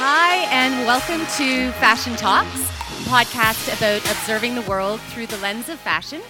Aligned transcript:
Hi, 0.00 0.46
and 0.52 0.86
welcome 0.86 1.26
to 1.38 1.72
Fashion 1.80 2.14
Talks, 2.14 2.60
a 2.60 3.10
podcast 3.10 3.76
about 3.76 4.00
observing 4.08 4.54
the 4.54 4.62
world 4.62 5.00
through 5.00 5.26
the 5.26 5.36
lens 5.38 5.68
of 5.68 5.80
fashion. 5.80 6.22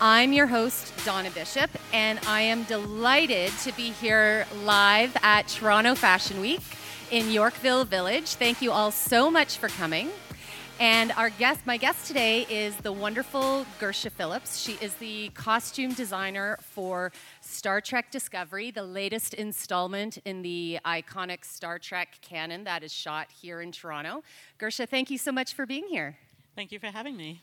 I'm 0.00 0.32
your 0.32 0.46
host, 0.46 0.92
Donna 1.04 1.32
Bishop, 1.32 1.68
and 1.92 2.20
I 2.28 2.42
am 2.42 2.62
delighted 2.62 3.50
to 3.64 3.72
be 3.72 3.90
here 3.90 4.46
live 4.62 5.16
at 5.24 5.48
Toronto 5.48 5.96
Fashion 5.96 6.40
Week 6.40 6.60
in 7.10 7.28
Yorkville 7.28 7.86
Village. 7.86 8.36
Thank 8.36 8.62
you 8.62 8.70
all 8.70 8.92
so 8.92 9.32
much 9.32 9.56
for 9.58 9.66
coming. 9.66 10.10
And 10.80 11.10
our 11.16 11.30
guest, 11.30 11.66
my 11.66 11.76
guest 11.76 12.06
today 12.06 12.42
is 12.48 12.76
the 12.76 12.92
wonderful 12.92 13.66
Gersha 13.80 14.12
Phillips. 14.12 14.60
She 14.60 14.78
is 14.80 14.94
the 14.94 15.30
costume 15.30 15.92
designer 15.92 16.56
for 16.60 17.10
Star 17.40 17.80
Trek 17.80 18.12
Discovery, 18.12 18.70
the 18.70 18.84
latest 18.84 19.34
installment 19.34 20.18
in 20.18 20.42
the 20.42 20.78
iconic 20.84 21.44
Star 21.44 21.80
Trek 21.80 22.20
canon 22.22 22.62
that 22.62 22.84
is 22.84 22.92
shot 22.92 23.26
here 23.42 23.60
in 23.60 23.72
Toronto. 23.72 24.22
Gersha, 24.60 24.88
thank 24.88 25.10
you 25.10 25.18
so 25.18 25.32
much 25.32 25.52
for 25.52 25.66
being 25.66 25.88
here. 25.88 26.16
Thank 26.54 26.70
you 26.70 26.78
for 26.78 26.86
having 26.86 27.16
me. 27.16 27.42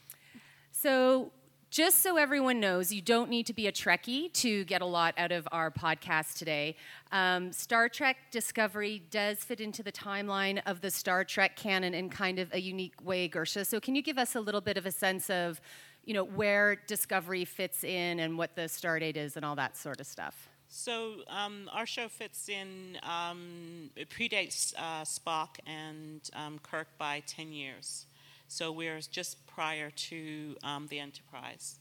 So, 0.72 1.32
just 1.70 2.02
so 2.02 2.18
everyone 2.18 2.60
knows, 2.60 2.92
you 2.92 3.02
don't 3.02 3.30
need 3.30 3.46
to 3.48 3.54
be 3.54 3.68
a 3.68 3.72
Trekkie 3.72 4.32
to 4.34 4.64
get 4.66 4.82
a 4.82 4.86
lot 4.86 5.14
out 5.18 5.32
of 5.32 5.48
our 5.52 5.70
podcast 5.70 6.38
today. 6.38 6.76
Um, 7.12 7.52
Star 7.52 7.90
Trek 7.90 8.18
Discovery 8.32 9.04
does 9.10 9.40
fit 9.40 9.60
into 9.60 9.84
the 9.84 9.92
timeline 9.92 10.62
of 10.66 10.82
the 10.82 10.92
Star 10.92 11.24
Trek 11.24 11.56
canon 11.56 11.94
in 11.94 12.10
kind 12.10 12.40
of 12.40 12.54
a 12.54 12.62
unique 12.62 12.96
way, 13.04 13.28
Gersha. 13.28 13.66
So, 13.66 13.80
can 13.80 13.96
you 13.96 14.02
give 14.02 14.18
us 14.18 14.36
a 14.36 14.40
little 14.40 14.62
bit 14.62 14.78
of 14.78 14.86
a 14.86 14.92
sense 14.92 15.30
of, 15.30 15.60
you 16.06 16.14
know, 16.14 16.24
where 16.24 16.78
Discovery 16.88 17.46
fits 17.46 17.84
in 17.84 18.20
and 18.20 18.38
what 18.38 18.56
the 18.56 18.70
star 18.70 19.00
date 19.00 19.18
is 19.18 19.36
and 19.36 19.44
all 19.44 19.56
that 19.56 19.76
sort 19.76 20.00
of 20.00 20.08
stuff? 20.08 20.50
So 20.68 21.22
um, 21.28 21.70
our 21.72 21.86
show 21.86 22.10
fits 22.10 22.50
in. 22.50 22.98
Um, 23.04 23.90
it 23.96 24.10
predates 24.10 24.74
uh, 24.78 25.04
Spock 25.04 25.58
and 25.66 26.22
um, 26.34 26.60
Kirk 26.60 26.88
by 26.98 27.24
ten 27.26 27.52
years. 27.52 28.08
So 28.48 28.72
we're 28.72 29.00
just 29.00 29.46
prior 29.48 29.90
to 29.90 30.56
um, 30.64 30.88
the 30.88 31.00
Enterprise. 31.00 31.80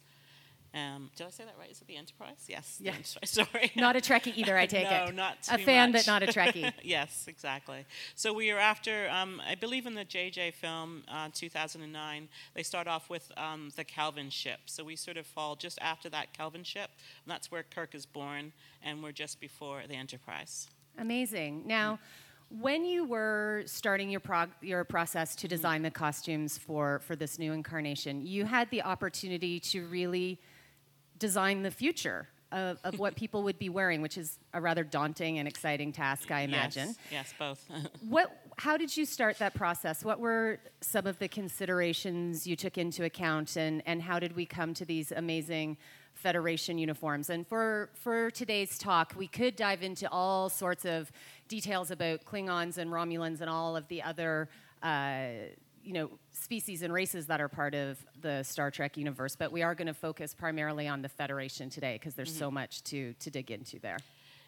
Um, 0.74 1.10
did 1.14 1.28
I 1.28 1.30
say 1.30 1.44
that 1.44 1.54
right? 1.56 1.70
Is 1.70 1.80
it 1.80 1.86
the 1.86 1.96
Enterprise? 1.96 2.46
Yes. 2.48 2.78
Yeah. 2.80 2.94
Enterprise. 2.94 3.10
Sorry. 3.30 3.70
Not 3.76 3.94
a 3.94 4.00
Trekkie 4.00 4.32
either, 4.36 4.58
I 4.58 4.66
take 4.66 4.84
no, 4.90 5.04
it. 5.04 5.14
not 5.14 5.36
a 5.48 5.58
fan, 5.58 5.92
much. 5.92 6.04
but 6.04 6.10
not 6.10 6.22
a 6.24 6.26
Trekkie. 6.26 6.72
yes, 6.82 7.26
exactly. 7.28 7.86
So 8.16 8.32
we 8.32 8.50
are 8.50 8.58
after, 8.58 9.08
um, 9.10 9.40
I 9.46 9.54
believe 9.54 9.86
in 9.86 9.94
the 9.94 10.04
JJ 10.04 10.54
film, 10.54 11.04
uh, 11.06 11.28
2009, 11.32 12.28
they 12.54 12.62
start 12.64 12.88
off 12.88 13.08
with 13.08 13.30
um, 13.36 13.70
the 13.76 13.84
Kelvin 13.84 14.30
ship. 14.30 14.60
So 14.66 14.82
we 14.82 14.96
sort 14.96 15.16
of 15.16 15.26
fall 15.26 15.54
just 15.54 15.78
after 15.80 16.08
that 16.10 16.32
Kelvin 16.32 16.64
ship, 16.64 16.90
and 17.24 17.30
that's 17.30 17.52
where 17.52 17.62
Kirk 17.62 17.94
is 17.94 18.04
born, 18.04 18.52
and 18.82 19.00
we're 19.00 19.12
just 19.12 19.40
before 19.40 19.82
the 19.88 19.94
Enterprise. 19.94 20.66
Amazing. 20.98 21.62
Now, 21.66 22.00
when 22.60 22.84
you 22.84 23.04
were 23.04 23.62
starting 23.66 24.10
your 24.10 24.20
prog- 24.20 24.50
your 24.60 24.84
process 24.84 25.34
to 25.36 25.46
mm-hmm. 25.46 25.56
design 25.56 25.82
the 25.82 25.90
costumes 25.90 26.58
for 26.58 27.00
for 27.00 27.16
this 27.16 27.38
new 27.38 27.52
incarnation, 27.52 28.24
you 28.24 28.44
had 28.44 28.70
the 28.70 28.82
opportunity 28.82 29.58
to 29.60 29.86
really 29.86 30.40
design 31.18 31.62
the 31.62 31.70
future 31.70 32.28
of, 32.52 32.78
of 32.84 32.98
what 32.98 33.16
people 33.22 33.42
would 33.42 33.58
be 33.58 33.68
wearing, 33.68 34.00
which 34.02 34.16
is 34.16 34.38
a 34.52 34.60
rather 34.60 34.84
daunting 34.84 35.38
and 35.38 35.48
exciting 35.48 35.92
task, 35.92 36.30
I 36.30 36.42
imagine. 36.42 36.88
Yes, 36.88 36.98
yes 37.10 37.34
both. 37.38 37.64
What? 38.08 38.40
How 38.56 38.76
did 38.76 38.96
you 38.96 39.04
start 39.04 39.38
that 39.38 39.54
process? 39.54 40.04
What 40.04 40.20
were 40.20 40.60
some 40.80 41.08
of 41.08 41.18
the 41.18 41.26
considerations 41.26 42.46
you 42.46 42.54
took 42.54 42.78
into 42.78 43.04
account, 43.04 43.56
and, 43.56 43.82
and 43.84 44.00
how 44.00 44.20
did 44.20 44.36
we 44.36 44.46
come 44.46 44.74
to 44.74 44.84
these 44.84 45.10
amazing 45.10 45.76
Federation 46.24 46.78
uniforms? 46.78 47.28
And 47.28 47.46
for 47.46 47.90
for 47.92 48.30
today's 48.30 48.78
talk, 48.78 49.12
we 49.14 49.28
could 49.28 49.56
dive 49.56 49.82
into 49.82 50.10
all 50.10 50.48
sorts 50.48 50.86
of 50.86 51.12
details 51.48 51.90
about 51.90 52.24
Klingons 52.24 52.78
and 52.78 52.90
Romulans 52.90 53.42
and 53.42 53.50
all 53.50 53.76
of 53.76 53.86
the 53.88 54.02
other. 54.02 54.48
Uh, 54.82 55.26
you 55.82 55.92
know, 55.92 56.08
species 56.32 56.80
and 56.82 56.94
races 56.94 57.26
that 57.26 57.42
are 57.42 57.48
part 57.48 57.74
of 57.74 57.98
the 58.22 58.42
Star 58.42 58.70
Trek 58.70 58.96
universe, 58.96 59.36
but 59.36 59.52
we 59.52 59.62
are 59.62 59.74
going 59.74 59.86
to 59.86 59.92
focus 59.92 60.32
primarily 60.32 60.88
on 60.88 61.02
the 61.02 61.10
Federation 61.10 61.68
today 61.68 61.96
because 61.96 62.14
there's 62.14 62.34
so 62.34 62.50
much 62.50 62.82
to 62.84 63.12
to 63.20 63.28
dig 63.28 63.50
into 63.50 63.78
there. 63.80 63.98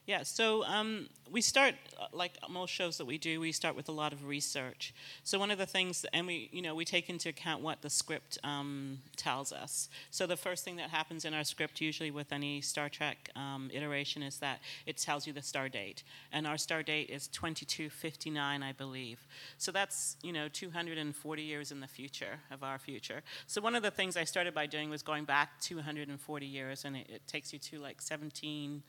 Yeah, 0.07 0.23
so 0.23 0.65
um, 0.65 1.09
we 1.33 1.41
start 1.41 1.75
uh, 2.01 2.07
like 2.13 2.35
most 2.49 2.71
shows 2.71 2.97
that 2.99 3.07
we 3.07 3.19
do. 3.19 3.41
We 3.41 3.51
start 3.51 3.75
with 3.75 3.89
a 3.89 3.93
lot 3.93 4.13
of 4.13 4.25
research. 4.25 4.95
So 5.25 5.37
one 5.37 5.51
of 5.51 5.59
the 5.59 5.67
things, 5.67 6.07
and 6.13 6.29
we 6.29 6.49
you 6.53 6.63
know 6.63 6.77
we 6.77 6.85
take 6.85 7.11
into 7.11 7.29
account 7.29 7.61
what 7.61 7.83
the 7.83 7.91
script 7.91 8.39
um, 8.45 8.99
tells 9.17 9.53
us. 9.53 9.89
So 10.13 10.29
the 10.29 10.37
first 10.37 10.65
thing 10.65 10.77
that 10.77 10.91
happens 10.91 11.25
in 11.25 11.35
our 11.35 11.43
script, 11.43 11.81
usually 11.81 12.13
with 12.13 12.33
any 12.33 12.61
Star 12.61 12.89
Trek 12.89 13.31
um, 13.35 13.69
iteration, 13.75 14.23
is 14.23 14.39
that 14.39 14.61
it 14.87 14.97
tells 14.97 15.27
you 15.27 15.33
the 15.33 15.43
star 15.43 15.69
date, 15.69 16.05
and 16.33 16.47
our 16.47 16.57
star 16.57 16.85
date 16.85 17.11
is 17.11 17.27
2259, 17.27 18.63
I 18.63 18.73
believe. 18.73 19.27
So 19.59 19.73
that's 19.73 20.17
you 20.23 20.33
know 20.33 20.47
240 20.49 21.43
years 21.43 21.73
in 21.73 21.81
the 21.81 21.89
future 21.89 22.39
of 22.53 22.63
our 22.63 22.79
future. 22.79 23.23
So 23.49 23.61
one 23.61 23.75
of 23.75 23.83
the 23.83 23.91
things 23.91 24.17
I 24.17 24.23
started 24.23 24.55
by 24.55 24.67
doing 24.67 24.89
was 24.89 25.03
going 25.03 25.25
back 25.25 25.61
240 25.63 26.47
years, 26.47 26.85
and 26.85 26.97
it, 26.97 27.09
it 27.13 27.27
takes 27.27 27.53
you 27.53 27.59
to 27.59 27.81
like 27.81 28.01
17 28.01 28.85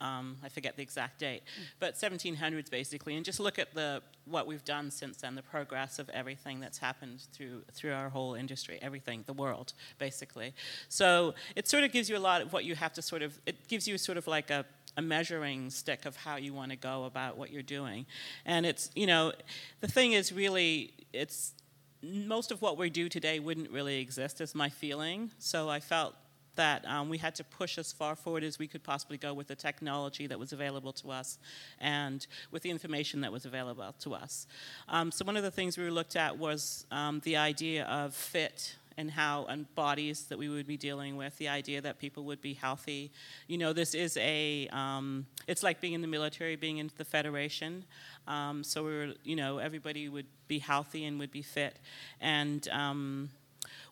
um, 0.00 0.36
I 0.44 0.48
forget 0.48 0.76
the 0.76 0.82
exact 0.82 1.18
date, 1.18 1.42
but 1.80 1.94
1700s 1.94 2.70
basically, 2.70 3.16
and 3.16 3.24
just 3.24 3.40
look 3.40 3.58
at 3.58 3.74
the 3.74 4.02
what 4.26 4.46
we've 4.46 4.64
done 4.64 4.90
since 4.90 5.18
then, 5.18 5.34
the 5.34 5.42
progress 5.42 5.98
of 5.98 6.08
everything 6.10 6.60
that's 6.60 6.78
happened 6.78 7.22
through 7.32 7.62
through 7.72 7.92
our 7.92 8.08
whole 8.08 8.34
industry, 8.34 8.78
everything, 8.82 9.24
the 9.26 9.32
world, 9.32 9.72
basically. 9.98 10.54
So 10.88 11.34
it 11.56 11.68
sort 11.68 11.84
of 11.84 11.92
gives 11.92 12.08
you 12.08 12.16
a 12.16 12.20
lot 12.20 12.42
of 12.42 12.52
what 12.52 12.64
you 12.64 12.74
have 12.74 12.92
to 12.94 13.02
sort 13.02 13.22
of. 13.22 13.38
It 13.46 13.68
gives 13.68 13.88
you 13.88 13.98
sort 13.98 14.18
of 14.18 14.26
like 14.26 14.50
a 14.50 14.64
a 14.96 15.02
measuring 15.02 15.70
stick 15.70 16.06
of 16.06 16.16
how 16.16 16.36
you 16.36 16.52
want 16.52 16.70
to 16.72 16.76
go 16.76 17.04
about 17.04 17.36
what 17.36 17.50
you're 17.50 17.62
doing, 17.62 18.06
and 18.44 18.64
it's 18.66 18.90
you 18.94 19.06
know, 19.06 19.32
the 19.80 19.88
thing 19.88 20.12
is 20.12 20.32
really 20.32 20.92
it's 21.12 21.54
most 22.02 22.52
of 22.52 22.62
what 22.62 22.78
we 22.78 22.90
do 22.90 23.08
today 23.08 23.40
wouldn't 23.40 23.70
really 23.70 24.00
exist, 24.00 24.40
is 24.40 24.54
my 24.54 24.68
feeling. 24.68 25.30
So 25.38 25.68
I 25.68 25.80
felt 25.80 26.14
that 26.58 26.84
um, 26.86 27.08
we 27.08 27.18
had 27.18 27.34
to 27.36 27.44
push 27.44 27.78
as 27.78 27.92
far 27.92 28.14
forward 28.14 28.44
as 28.44 28.58
we 28.58 28.66
could 28.66 28.82
possibly 28.82 29.16
go 29.16 29.32
with 29.32 29.46
the 29.46 29.54
technology 29.54 30.26
that 30.26 30.38
was 30.38 30.52
available 30.52 30.92
to 30.92 31.10
us 31.10 31.38
and 31.80 32.26
with 32.50 32.62
the 32.62 32.70
information 32.70 33.22
that 33.22 33.32
was 33.32 33.46
available 33.46 33.94
to 34.00 34.12
us. 34.12 34.46
Um, 34.88 35.10
so 35.10 35.24
one 35.24 35.36
of 35.36 35.44
the 35.44 35.50
things 35.50 35.78
we 35.78 35.88
looked 35.88 36.16
at 36.16 36.36
was 36.36 36.84
um, 36.90 37.20
the 37.24 37.36
idea 37.36 37.84
of 37.84 38.12
fit 38.12 38.76
and 38.98 39.12
how 39.12 39.46
and 39.48 39.72
bodies 39.76 40.24
that 40.24 40.36
we 40.36 40.48
would 40.48 40.66
be 40.66 40.76
dealing 40.76 41.16
with 41.16 41.38
the 41.38 41.46
idea 41.46 41.80
that 41.80 42.00
people 42.00 42.24
would 42.24 42.42
be 42.42 42.52
healthy. 42.54 43.12
You 43.46 43.56
know 43.56 43.72
this 43.72 43.94
is 43.94 44.16
a 44.16 44.68
um, 44.72 45.26
it's 45.46 45.62
like 45.62 45.80
being 45.80 45.92
in 45.92 46.00
the 46.00 46.08
military 46.08 46.56
being 46.56 46.78
in 46.78 46.90
the 46.98 47.04
federation. 47.04 47.84
Um, 48.26 48.64
so 48.64 48.82
we 48.82 48.90
were 48.90 49.14
you 49.22 49.36
know 49.36 49.58
everybody 49.58 50.08
would 50.08 50.26
be 50.48 50.58
healthy 50.58 51.04
and 51.04 51.18
would 51.20 51.30
be 51.30 51.42
fit. 51.42 51.78
And 52.20 52.68
um, 52.70 53.30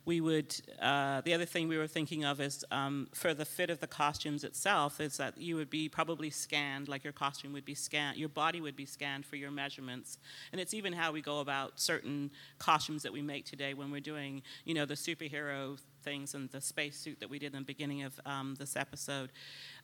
we 0.07 0.21
would 0.21 0.55
uh, 0.81 1.21
the 1.23 1.35
other 1.35 1.45
thing 1.45 1.69
we 1.69 1.77
were 1.77 1.89
thinking 1.89 2.25
of 2.25 2.41
is 2.41 2.65
um, 2.71 3.09
for 3.13 3.35
the 3.35 3.45
fit 3.45 3.69
of 3.69 3.81
the 3.81 3.87
costumes 3.87 4.45
itself 4.45 5.01
is 5.01 5.17
that 5.19 5.37
you 5.37 5.57
would 5.57 5.69
be 5.69 5.89
probably 5.89 6.31
scanned 6.31 6.89
like 6.89 7.05
your 7.05 7.13
costume 7.13 7.53
would 7.53 7.65
be 7.65 7.75
scanned 7.75 8.17
your 8.17 8.29
body 8.29 8.61
would 8.61 8.77
be 8.77 8.87
scanned 8.87 9.27
for 9.27 9.37
your 9.37 9.51
measurements. 9.51 10.19
And 10.53 10.61
it's 10.61 10.73
even 10.73 10.93
how 10.93 11.13
we 11.13 11.21
go 11.21 11.41
about 11.41 11.79
certain 11.81 12.31
costumes 12.59 13.03
that 13.03 13.13
we 13.13 13.21
make 13.21 13.45
today 13.45 13.75
when 13.75 13.91
we're 13.91 14.01
doing 14.01 14.43
you 14.65 14.73
know 14.73 14.87
the 14.87 14.95
superhero 14.95 15.79
things 16.03 16.35
and 16.35 16.49
the 16.51 16.61
spacesuit 16.61 17.19
that 17.19 17.29
we 17.29 17.39
did 17.39 17.53
in 17.53 17.59
the 17.59 17.65
beginning 17.65 18.05
of 18.05 18.19
um, 18.25 18.55
this 18.61 18.77
episode 18.77 19.33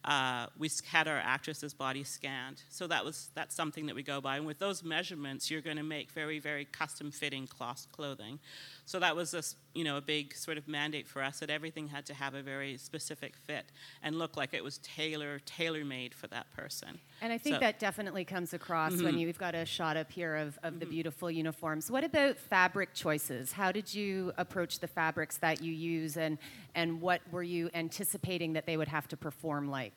uh, 0.05 0.47
we 0.59 0.69
had 0.91 1.07
our 1.07 1.19
actresses' 1.19 1.75
body 1.75 2.03
scanned. 2.03 2.63
So 2.69 2.87
that 2.89 3.05
was 3.05 3.31
that's 3.35 3.55
something 3.55 3.87
that 3.87 3.95
we 3.95 4.03
go 4.03 4.21
by. 4.21 4.37
And 4.37 4.47
with 4.47 4.59
those 4.59 4.83
measurements, 4.83 5.51
you're 5.51 5.61
going 5.61 5.77
to 5.77 5.83
make 5.83 6.11
very 6.11 6.39
very 6.39 6.65
custom 6.65 7.11
fitting 7.11 7.47
cloth 7.47 7.87
clothing. 7.93 8.39
So 8.85 8.99
that 8.99 9.15
was 9.15 9.33
a 9.35 9.43
you 9.75 9.85
know 9.85 9.97
a 9.97 10.01
big 10.01 10.35
sort 10.35 10.59
of 10.59 10.67
mandate 10.67 11.07
for 11.07 11.23
us 11.23 11.39
that 11.41 11.51
everything 11.51 11.89
had 11.89 12.05
to 12.07 12.15
have 12.15 12.35
a 12.35 12.43
very 12.43 12.77
specific 12.77 13.37
fit 13.37 13.67
and 14.03 14.19
look 14.19 14.37
like 14.37 14.55
it 14.55 14.65
was 14.65 14.79
tailor 14.79 15.41
tailor 15.47 15.85
made 15.85 16.15
for 16.15 16.27
that 16.29 16.47
person. 16.57 16.99
And 17.21 17.33
I 17.33 17.39
think 17.39 17.57
So- 17.57 17.61
that 17.61 17.79
definitely 17.79 18.25
comes 18.25 18.53
across 18.53 19.01
when 19.01 19.19
you've 19.19 19.39
got 19.39 19.55
a 19.55 19.65
shot 19.65 19.97
up 19.97 20.11
here 20.11 20.35
of, 20.37 20.59
of 20.63 20.81
the 20.81 20.87
beautiful 20.87 21.31
uniforms. 21.31 21.91
What 21.91 22.03
about 22.05 22.37
fabric 22.37 22.95
choices? 22.95 23.53
How 23.53 23.71
did 23.71 23.95
you 23.95 24.33
approach 24.37 24.81
the 24.81 24.89
fabrics 24.89 25.37
that 25.39 25.63
you 25.63 25.73
use, 25.73 26.17
and, 26.17 26.39
and 26.75 27.01
what 27.01 27.21
were 27.31 27.43
you 27.43 27.71
anticipating 27.75 28.55
that 28.55 28.67
they 28.67 28.77
would 28.77 28.89
have 28.89 29.07
to 29.09 29.17
perform 29.17 29.71
like? 29.71 29.92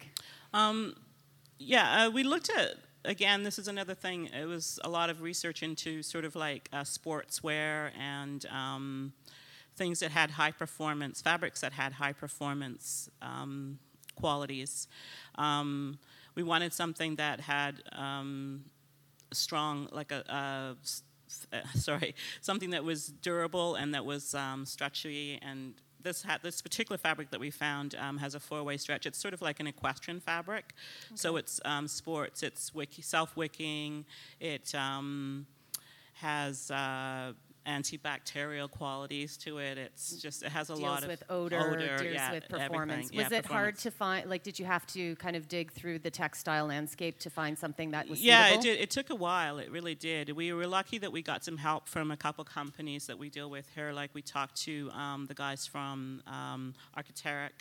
Yeah, 1.57 2.05
uh, 2.05 2.09
we 2.09 2.23
looked 2.23 2.49
at 2.49 2.75
again. 3.05 3.43
This 3.43 3.57
is 3.57 3.67
another 3.67 3.93
thing. 3.93 4.27
It 4.27 4.45
was 4.45 4.79
a 4.83 4.89
lot 4.89 5.09
of 5.09 5.21
research 5.21 5.63
into 5.63 6.03
sort 6.03 6.25
of 6.25 6.35
like 6.35 6.69
uh, 6.73 6.81
sportswear 6.81 7.91
and 7.97 8.45
um, 8.47 9.13
things 9.75 9.99
that 10.01 10.11
had 10.11 10.31
high 10.31 10.51
performance 10.51 11.21
fabrics 11.21 11.61
that 11.61 11.73
had 11.73 11.93
high 11.93 12.13
performance 12.13 13.09
um, 13.21 13.79
qualities. 14.15 14.87
Um, 15.35 15.97
we 16.35 16.43
wanted 16.43 16.73
something 16.73 17.15
that 17.15 17.39
had 17.39 17.81
um, 17.93 18.65
strong, 19.31 19.87
like 19.91 20.11
a 20.11 20.23
uh, 20.31 20.73
sorry, 21.75 22.15
something 22.41 22.71
that 22.71 22.83
was 22.83 23.07
durable 23.07 23.75
and 23.75 23.93
that 23.93 24.05
was 24.05 24.35
um, 24.35 24.65
stretchy 24.65 25.39
and 25.41 25.73
this 26.05 26.23
ha- 26.23 26.39
this 26.41 26.61
particular 26.61 26.97
fabric 26.97 27.31
that 27.31 27.39
we 27.41 27.51
found 27.51 27.95
um, 27.95 28.17
has 28.19 28.35
a 28.35 28.39
four-way 28.39 28.77
stretch. 28.77 29.05
It's 29.05 29.17
sort 29.17 29.33
of 29.33 29.41
like 29.41 29.59
an 29.59 29.67
equestrian 29.67 30.21
fabric, 30.21 30.73
so 31.15 31.35
it's 31.35 31.59
um, 31.65 31.89
sports. 31.89 32.43
It's 32.43 32.73
wiki, 32.73 33.01
self-wicking. 33.01 34.05
It 34.39 34.73
um, 34.73 35.45
has 36.13 36.71
uh, 36.71 37.33
antibacterial 37.67 38.69
qualities 38.69 39.37
to 39.37 39.57
it. 39.57 39.77
It's 39.77 40.21
just 40.21 40.43
it 40.43 40.49
has 40.49 40.69
a 40.69 40.73
deals 40.73 40.83
lot 40.83 41.03
of 41.03 41.09
with 41.09 41.23
odor, 41.29 41.59
odor, 41.59 41.97
deals 41.97 42.13
yeah, 42.13 42.31
with 42.31 42.47
performance. 42.47 43.05
everything. 43.07 43.17
Was 43.17 43.31
Yeah, 43.31 43.37
it 43.39 43.45
hard 43.45 43.77
to 43.79 43.91
find? 43.91 44.29
Like, 44.29 44.43
did 44.43 44.59
you 44.59 44.65
have 44.65 44.85
to 44.87 45.15
kind 45.15 45.35
of 45.35 45.47
dig 45.47 45.71
through 45.71 45.99
the 45.99 46.11
textile 46.11 46.67
landscape 46.67 47.19
to 47.19 47.29
find 47.29 47.57
something 47.57 47.91
that 47.91 48.07
was 48.07 48.21
yeah, 48.21 48.49
it, 48.49 48.61
did, 48.61 48.79
it 48.79 48.89
took 48.89 49.09
a 49.09 49.15
while. 49.15 49.57
It 49.57 49.71
really 49.71 49.95
did. 49.95 50.29
We 50.31 50.53
were 50.53 50.67
lucky 50.67 50.97
that 50.99 51.11
we 51.11 51.21
got 51.21 51.43
some 51.43 51.57
help 51.57 51.87
from 51.87 52.11
a 52.11 52.17
couple 52.17 52.43
companies 52.43 53.07
that 53.07 53.17
we 53.17 53.29
deal 53.29 53.49
with 53.49 53.67
here. 53.73 53.91
Like 53.91 54.11
we 54.13 54.21
talked 54.21 54.55
to 54.63 54.89
um, 54.91 55.25
the 55.25 55.33
guys 55.33 55.65
from 55.65 56.21
um, 56.27 56.73
Arc'teryx 56.97 57.51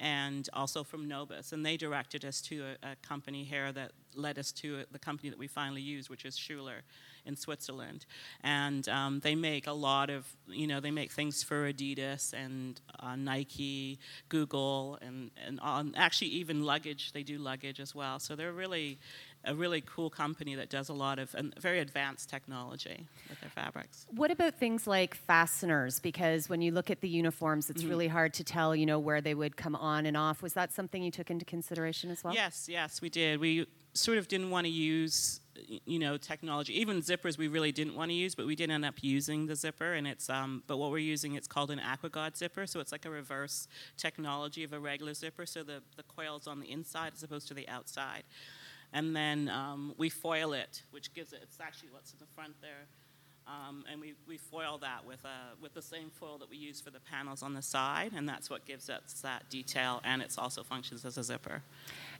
and 0.00 0.48
also 0.52 0.82
from 0.82 1.06
Nobis, 1.06 1.52
and 1.52 1.64
they 1.64 1.76
directed 1.76 2.24
us 2.24 2.40
to 2.42 2.64
a, 2.82 2.92
a 2.92 2.96
company 3.06 3.44
here 3.44 3.70
that 3.72 3.92
led 4.14 4.38
us 4.38 4.50
to 4.52 4.84
the 4.90 4.98
company 4.98 5.30
that 5.30 5.38
we 5.38 5.46
finally 5.46 5.82
used, 5.82 6.10
which 6.10 6.24
is 6.24 6.36
Schoeller 6.36 6.80
in 7.24 7.36
Switzerland. 7.36 8.06
And 8.42 8.88
um, 8.88 9.20
they 9.20 9.34
make 9.34 9.66
a 9.66 9.72
lot 9.72 10.10
of, 10.10 10.26
you 10.48 10.66
know, 10.66 10.80
they 10.80 10.90
make 10.90 11.12
things 11.12 11.42
for 11.42 11.72
Adidas 11.72 12.32
and 12.32 12.80
uh, 13.00 13.16
Nike, 13.16 13.98
Google, 14.28 14.98
and, 15.00 15.30
and 15.46 15.60
on, 15.60 15.94
actually 15.96 16.28
even 16.28 16.64
luggage. 16.64 17.12
They 17.12 17.22
do 17.22 17.38
luggage 17.38 17.80
as 17.80 17.94
well. 17.94 18.18
So 18.18 18.34
they're 18.36 18.52
really 18.52 18.98
a 19.44 19.56
really 19.56 19.80
cool 19.80 20.08
company 20.08 20.54
that 20.54 20.70
does 20.70 20.88
a 20.88 20.92
lot 20.92 21.18
of 21.18 21.34
and 21.34 21.52
very 21.58 21.80
advanced 21.80 22.30
technology 22.30 23.08
with 23.28 23.40
their 23.40 23.50
fabrics. 23.50 24.06
What 24.14 24.30
about 24.30 24.54
things 24.54 24.86
like 24.86 25.16
fasteners? 25.16 25.98
Because 25.98 26.48
when 26.48 26.62
you 26.62 26.70
look 26.70 26.90
at 26.90 27.00
the 27.00 27.08
uniforms, 27.08 27.66
Mm-hmm. 27.66 27.72
it's 27.76 27.84
really 27.84 28.08
hard 28.08 28.34
to 28.34 28.44
tell, 28.44 28.74
you 28.74 28.86
know, 28.86 28.98
where 29.00 29.20
they 29.20 29.34
would 29.34 29.56
come 29.56 29.74
on 29.74 30.06
and 30.06 30.16
off. 30.16 30.42
Was 30.42 30.52
that 30.54 30.72
something 30.72 31.02
you 31.02 31.10
took 31.10 31.28
into 31.30 31.44
consideration 31.44 32.10
as 32.10 32.22
well? 32.22 32.34
Yes, 32.34 32.68
yes, 32.68 33.00
we 33.02 33.08
did. 33.08 33.40
We 33.40 33.66
sort 33.94 34.18
of 34.18 34.28
didn't 34.28 34.50
want 34.50 34.66
to 34.66 34.70
use, 34.70 35.40
you 35.84 35.98
know, 35.98 36.16
technology. 36.16 36.78
Even 36.80 37.02
zippers, 37.02 37.36
we 37.36 37.48
really 37.48 37.72
didn't 37.72 37.94
want 37.94 38.10
to 38.10 38.14
use, 38.14 38.34
but 38.34 38.46
we 38.46 38.56
did 38.56 38.70
end 38.70 38.84
up 38.84 38.94
using 39.02 39.46
the 39.46 39.56
zipper. 39.56 39.92
And 39.92 40.06
it's, 40.06 40.30
um, 40.30 40.62
but 40.66 40.78
what 40.78 40.90
we're 40.90 40.98
using, 40.98 41.34
it's 41.34 41.48
called 41.48 41.70
an 41.70 41.78
AquaGuard 41.78 42.36
zipper. 42.36 42.66
So 42.66 42.80
it's 42.80 42.92
like 42.92 43.04
a 43.04 43.10
reverse 43.10 43.68
technology 43.96 44.64
of 44.64 44.72
a 44.72 44.80
regular 44.80 45.14
zipper. 45.14 45.46
So 45.46 45.62
the 45.62 45.82
the 45.96 46.02
coil's 46.04 46.46
on 46.46 46.60
the 46.60 46.70
inside 46.70 47.12
as 47.14 47.22
opposed 47.22 47.48
to 47.48 47.54
the 47.54 47.68
outside. 47.68 48.24
And 48.92 49.16
then 49.16 49.48
um, 49.48 49.94
we 49.96 50.10
foil 50.10 50.52
it, 50.52 50.82
which 50.90 51.14
gives 51.14 51.32
it. 51.32 51.40
It's 51.42 51.58
actually 51.60 51.90
what's 51.90 52.12
in 52.12 52.18
the 52.18 52.26
front 52.34 52.54
there. 52.60 52.88
Um, 53.46 53.84
and 53.90 54.00
we, 54.00 54.14
we 54.28 54.36
foil 54.38 54.78
that 54.78 55.04
with, 55.04 55.24
uh, 55.24 55.28
with 55.60 55.74
the 55.74 55.82
same 55.82 56.10
foil 56.10 56.38
that 56.38 56.48
we 56.48 56.56
use 56.56 56.80
for 56.80 56.90
the 56.90 57.00
panels 57.00 57.42
on 57.42 57.54
the 57.54 57.62
side, 57.62 58.12
and 58.14 58.28
that's 58.28 58.48
what 58.48 58.64
gives 58.64 58.88
us 58.88 59.20
that 59.22 59.48
detail, 59.50 60.00
and 60.04 60.22
it 60.22 60.32
also 60.38 60.62
functions 60.62 61.04
as 61.04 61.18
a 61.18 61.24
zipper. 61.24 61.62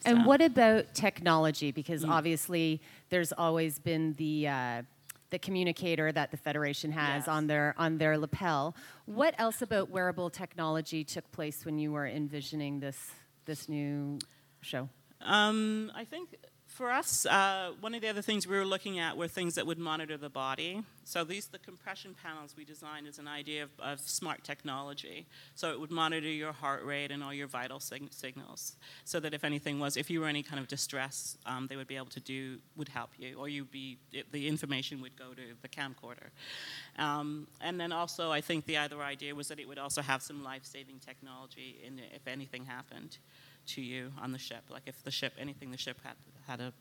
And 0.05 0.19
So- 0.19 0.25
what 0.27 0.41
about 0.43 0.95
technology? 0.95 1.71
Because 1.71 2.05
Mm. 2.05 2.11
obviously, 2.11 2.81
there's 3.11 3.33
always 3.33 3.79
been 3.79 4.15
the 4.15 4.49
uh, 4.49 4.83
the 5.31 5.39
communicator 5.39 6.13
that 6.13 6.31
the 6.31 6.37
federation 6.37 6.93
has 6.93 7.21
Yes. 7.23 7.29
on 7.29 7.47
their 7.47 7.75
on 7.79 7.97
their 7.99 8.19
lapel. 8.19 8.75
What 9.07 9.35
else 9.39 9.63
about 9.63 9.89
wearable 9.89 10.29
technology 10.29 11.05
took 11.05 11.31
place 11.33 11.65
when 11.65 11.79
you 11.79 11.91
were 11.93 12.07
envisioning 12.07 12.81
this 12.81 13.13
this 13.47 13.69
new 13.69 14.19
show? 14.61 14.89
Um, 15.23 15.91
I 15.95 16.05
think 16.05 16.35
for 16.73 16.91
us, 16.91 17.27
uh, 17.27 17.73
one 17.81 17.95
of 17.95 18.01
the 18.01 18.09
other 18.09 18.23
things 18.23 18.47
we 18.47 18.57
were 18.57 18.65
looking 18.65 18.99
at 18.99 19.17
were 19.17 19.29
things 19.29 19.55
that 19.55 19.67
would 19.67 19.79
monitor 19.79 20.17
the 20.17 20.31
body. 20.31 20.83
So 21.05 21.25
these, 21.25 21.47
the 21.47 21.59
compression 21.59 22.15
panels 22.23 22.55
we 22.57 22.65
designed 22.65 23.07
as 23.07 23.19
an 23.19 23.29
idea 23.29 23.65
of, 23.65 23.71
of 23.79 24.01
smart 24.01 24.43
technology. 24.43 25.27
So 25.55 25.71
it 25.73 25.81
would 25.81 25.91
monitor 25.91 26.29
your 26.29 26.53
heart 26.53 26.85
rate 26.85 27.11
and 27.11 27.23
all 27.23 27.35
your 27.35 27.47
vital 27.47 27.81
sig- 27.81 28.13
signals, 28.13 28.77
so 29.05 29.21
that 29.21 29.35
if 29.35 29.45
anything 29.45 29.79
was, 29.79 29.97
if 29.97 30.11
you 30.11 30.21
were 30.21 30.29
any 30.29 30.43
kind 30.43 30.61
of 30.61 30.69
distress, 30.69 31.37
um, 31.47 31.67
they 31.67 31.77
would 31.77 31.89
be 31.89 31.97
able 31.97 32.07
to 32.07 32.21
do, 32.21 32.59
would 32.77 32.89
help 32.89 33.11
you, 33.19 33.37
or 33.37 33.49
you'd 33.49 33.71
be, 33.71 33.99
it, 34.13 34.33
the 34.33 34.49
information 34.49 35.01
would 35.03 35.17
go 35.17 35.35
to 35.35 35.43
the 35.61 35.69
camcorder. 35.69 36.31
Um, 36.99 37.47
and 37.61 37.79
then 37.79 37.93
also, 37.93 38.33
I 38.33 38.41
think 38.41 38.67
the 38.67 38.79
other 38.79 39.03
idea 39.03 39.35
was 39.35 39.49
that 39.49 39.61
it 39.61 39.69
would 39.69 39.79
also 39.79 40.03
have 40.03 40.23
some 40.23 40.43
life-saving 40.43 41.01
technology 41.01 41.81
in 41.87 42.01
if 42.15 42.27
anything 42.27 42.65
happened 42.65 43.19
to 43.67 43.81
you 43.81 44.13
on 44.21 44.33
the 44.33 44.39
ship. 44.39 44.65
Like 44.71 44.83
if 44.87 45.03
the 45.03 45.11
ship, 45.11 45.33
anything 45.39 45.71
the 45.71 45.77
ship 45.77 45.99
had 46.03 46.17
had 46.47 46.61
a 46.61 46.73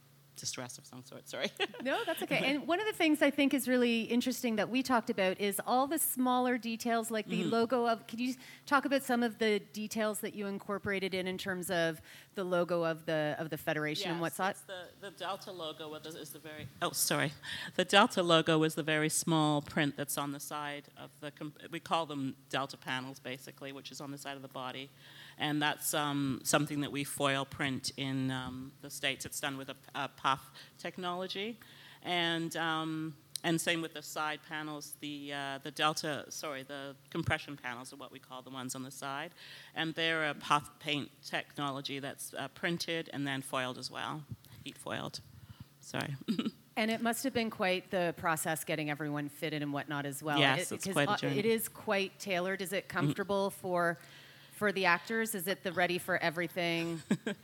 distress 0.41 0.77
of 0.77 0.85
some 0.85 1.03
sort. 1.03 1.27
Sorry. 1.29 1.51
No, 1.83 1.97
that's 2.05 2.21
okay. 2.21 2.41
And 2.51 2.67
one 2.67 2.79
of 2.79 2.85
the 2.85 2.93
things 2.93 3.21
I 3.21 3.31
think 3.31 3.53
is 3.53 3.67
really 3.67 4.01
interesting 4.03 4.55
that 4.57 4.69
we 4.69 4.83
talked 4.83 5.09
about 5.09 5.39
is 5.41 5.59
all 5.65 5.87
the 5.87 5.97
smaller 5.97 6.57
details, 6.57 7.09
like 7.09 7.27
the 7.27 7.41
mm-hmm. 7.41 7.49
logo 7.49 7.87
of. 7.87 8.05
Could 8.07 8.19
you 8.19 8.35
talk 8.67 8.85
about 8.85 9.03
some 9.03 9.23
of 9.23 9.39
the 9.39 9.59
details 9.73 10.19
that 10.19 10.35
you 10.35 10.45
incorporated 10.45 11.13
in 11.15 11.27
in 11.27 11.37
terms 11.37 11.71
of 11.71 12.01
the 12.35 12.43
logo 12.43 12.83
of 12.83 13.05
the 13.05 13.35
of 13.39 13.49
the 13.49 13.57
federation 13.57 14.11
and 14.11 14.21
what's 14.21 14.37
that? 14.37 14.57
the, 14.67 15.09
the 15.09 15.11
Delta 15.11 15.51
logo 15.51 15.93
is 15.95 16.29
the 16.29 16.39
very. 16.39 16.67
Oh, 16.81 16.91
sorry. 16.91 17.33
The 17.75 17.85
Delta 17.85 18.21
logo 18.21 18.61
is 18.63 18.75
the 18.75 18.83
very 18.83 19.09
small 19.09 19.61
print 19.61 19.97
that's 19.97 20.17
on 20.17 20.31
the 20.31 20.39
side 20.39 20.83
of 20.97 21.09
the. 21.19 21.31
We 21.71 21.79
call 21.79 22.05
them 22.05 22.35
Delta 22.49 22.77
panels, 22.77 23.19
basically, 23.19 23.71
which 23.71 23.91
is 23.91 24.01
on 24.01 24.11
the 24.11 24.17
side 24.17 24.35
of 24.35 24.43
the 24.43 24.53
body, 24.63 24.89
and 25.41 25.61
that's 25.61 25.93
um, 25.93 26.39
something 26.43 26.79
that 26.81 26.91
we 26.91 27.03
foil 27.03 27.43
print 27.43 27.91
in 27.97 28.31
um, 28.31 28.71
the 28.81 28.89
states. 28.89 29.25
It's 29.25 29.39
done 29.41 29.57
with 29.57 29.69
a, 29.69 29.75
a 29.95 30.07
puff 30.07 30.51
technology, 30.77 31.59
and. 32.03 32.55
Um, 32.55 33.15
and 33.43 33.59
same 33.59 33.81
with 33.81 33.95
the 33.95 34.03
side 34.03 34.39
panels, 34.47 34.93
the 34.99 35.33
uh, 35.33 35.57
the 35.63 35.71
delta, 35.71 36.25
sorry, 36.29 36.61
the 36.61 36.95
compression 37.09 37.57
panels 37.57 37.91
are 37.91 37.95
what 37.95 38.11
we 38.11 38.19
call 38.19 38.43
the 38.43 38.51
ones 38.51 38.75
on 38.75 38.83
the 38.83 38.91
side, 38.91 39.31
and 39.75 39.95
they're 39.95 40.29
a 40.29 40.35
puff 40.35 40.69
paint 40.79 41.09
technology 41.25 41.97
that's 41.97 42.35
uh, 42.37 42.49
printed 42.49 43.09
and 43.13 43.25
then 43.25 43.41
foiled 43.41 43.79
as 43.79 43.89
well, 43.89 44.21
heat 44.63 44.77
foiled. 44.77 45.21
Sorry. 45.79 46.15
And 46.77 46.89
it 46.89 47.01
must 47.01 47.25
have 47.25 47.33
been 47.33 47.49
quite 47.49 47.91
the 47.91 48.13
process 48.17 48.63
getting 48.63 48.89
everyone 48.89 49.27
fitted 49.27 49.61
and 49.61 49.73
whatnot 49.73 50.05
as 50.05 50.23
well. 50.23 50.39
Yes, 50.39 50.71
It- 50.71 50.75
it's 50.75 50.87
quite 50.87 51.09
a 51.09 51.11
uh, 51.11 51.17
journey. 51.17 51.39
It 51.39 51.45
is 51.45 51.67
quite 51.67 52.17
tailored. 52.17 52.61
Is 52.61 52.71
it 52.71 52.87
comfortable 52.87 53.49
for 53.49 53.97
for 54.61 54.71
the 54.71 54.85
actors? 54.85 55.33
Is 55.33 55.47
it 55.47 55.63
the 55.63 55.71
ready 55.71 55.97
for 55.97 56.17
everything? 56.21 57.01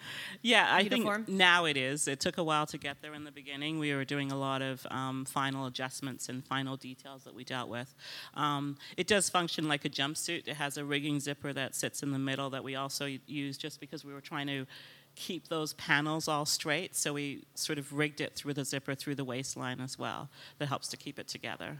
Yeah, 0.43 0.67
I 0.69 0.81
Uniform? 0.81 1.25
think 1.25 1.37
now 1.39 1.65
it 1.65 1.75
is. 1.75 2.07
It 2.07 2.19
took 2.19 2.37
a 2.37 2.43
while 2.43 2.67
to 2.67 2.77
get 2.77 3.01
there 3.01 3.15
in 3.15 3.23
the 3.23 3.31
beginning. 3.31 3.79
We 3.79 3.93
were 3.95 4.05
doing 4.05 4.31
a 4.31 4.37
lot 4.37 4.61
of 4.61 4.85
um, 4.91 5.25
final 5.25 5.65
adjustments 5.65 6.29
and 6.29 6.45
final 6.45 6.77
details 6.77 7.23
that 7.23 7.33
we 7.33 7.43
dealt 7.43 7.69
with. 7.69 7.95
Um, 8.35 8.77
it 8.97 9.07
does 9.07 9.29
function 9.29 9.67
like 9.67 9.83
a 9.83 9.89
jumpsuit. 9.89 10.47
It 10.47 10.57
has 10.57 10.77
a 10.77 10.85
rigging 10.85 11.19
zipper 11.19 11.53
that 11.53 11.73
sits 11.73 12.03
in 12.03 12.11
the 12.11 12.19
middle 12.19 12.51
that 12.51 12.63
we 12.63 12.75
also 12.75 13.09
use 13.25 13.57
just 13.57 13.79
because 13.79 14.05
we 14.05 14.13
were 14.13 14.21
trying 14.21 14.45
to 14.47 14.67
keep 15.15 15.47
those 15.47 15.73
panels 15.73 16.27
all 16.27 16.45
straight. 16.45 16.95
So 16.95 17.13
we 17.13 17.45
sort 17.55 17.79
of 17.79 17.91
rigged 17.91 18.21
it 18.21 18.35
through 18.35 18.53
the 18.53 18.63
zipper 18.63 18.93
through 18.93 19.15
the 19.15 19.25
waistline 19.25 19.81
as 19.81 19.97
well. 19.97 20.29
That 20.59 20.67
helps 20.67 20.87
to 20.89 20.97
keep 20.97 21.17
it 21.17 21.27
together. 21.27 21.79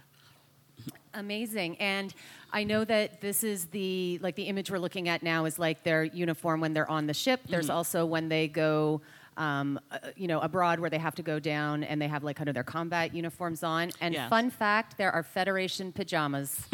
Amazing. 1.14 1.78
And 1.78 2.14
I 2.54 2.64
know 2.64 2.86
that 2.86 3.22
this 3.22 3.44
is 3.44 3.66
the 3.66 4.20
like 4.22 4.36
the 4.36 4.44
image 4.44 4.70
we're 4.70 4.78
looking 4.78 5.10
at 5.10 5.24
now 5.24 5.46
is 5.46 5.58
like 5.58 5.84
their 5.84 6.04
uniform 6.04 6.62
when 6.62 6.74
they're 6.74 6.90
on 6.90 7.08
the 7.08 7.14
ship. 7.14 7.42
There's 7.50 7.68
Mm-hmm. 7.68 7.76
also 7.76 8.06
when 8.06 8.30
they 8.30 8.48
go 8.48 9.02
um, 9.38 9.80
uh, 9.92 10.00
you 10.16 10.28
know, 10.28 10.40
abroad 10.42 10.80
where 10.80 10.90
they 10.90 10.98
have 10.98 11.16
to 11.16 11.22
go 11.24 11.40
down 11.40 11.84
and 11.84 12.02
they 12.02 12.08
have 12.08 12.24
like 12.24 12.36
kind 12.36 12.50
of 12.50 12.56
their 12.56 12.64
combat 12.64 13.14
uniforms 13.16 13.64
on. 13.64 13.92
And 14.02 14.14
Yes. 14.14 14.30
fun 14.30 14.50
fact, 14.50 14.98
there 14.98 15.12
are 15.12 15.24
Federation 15.24 15.92
pajamas 15.92 16.68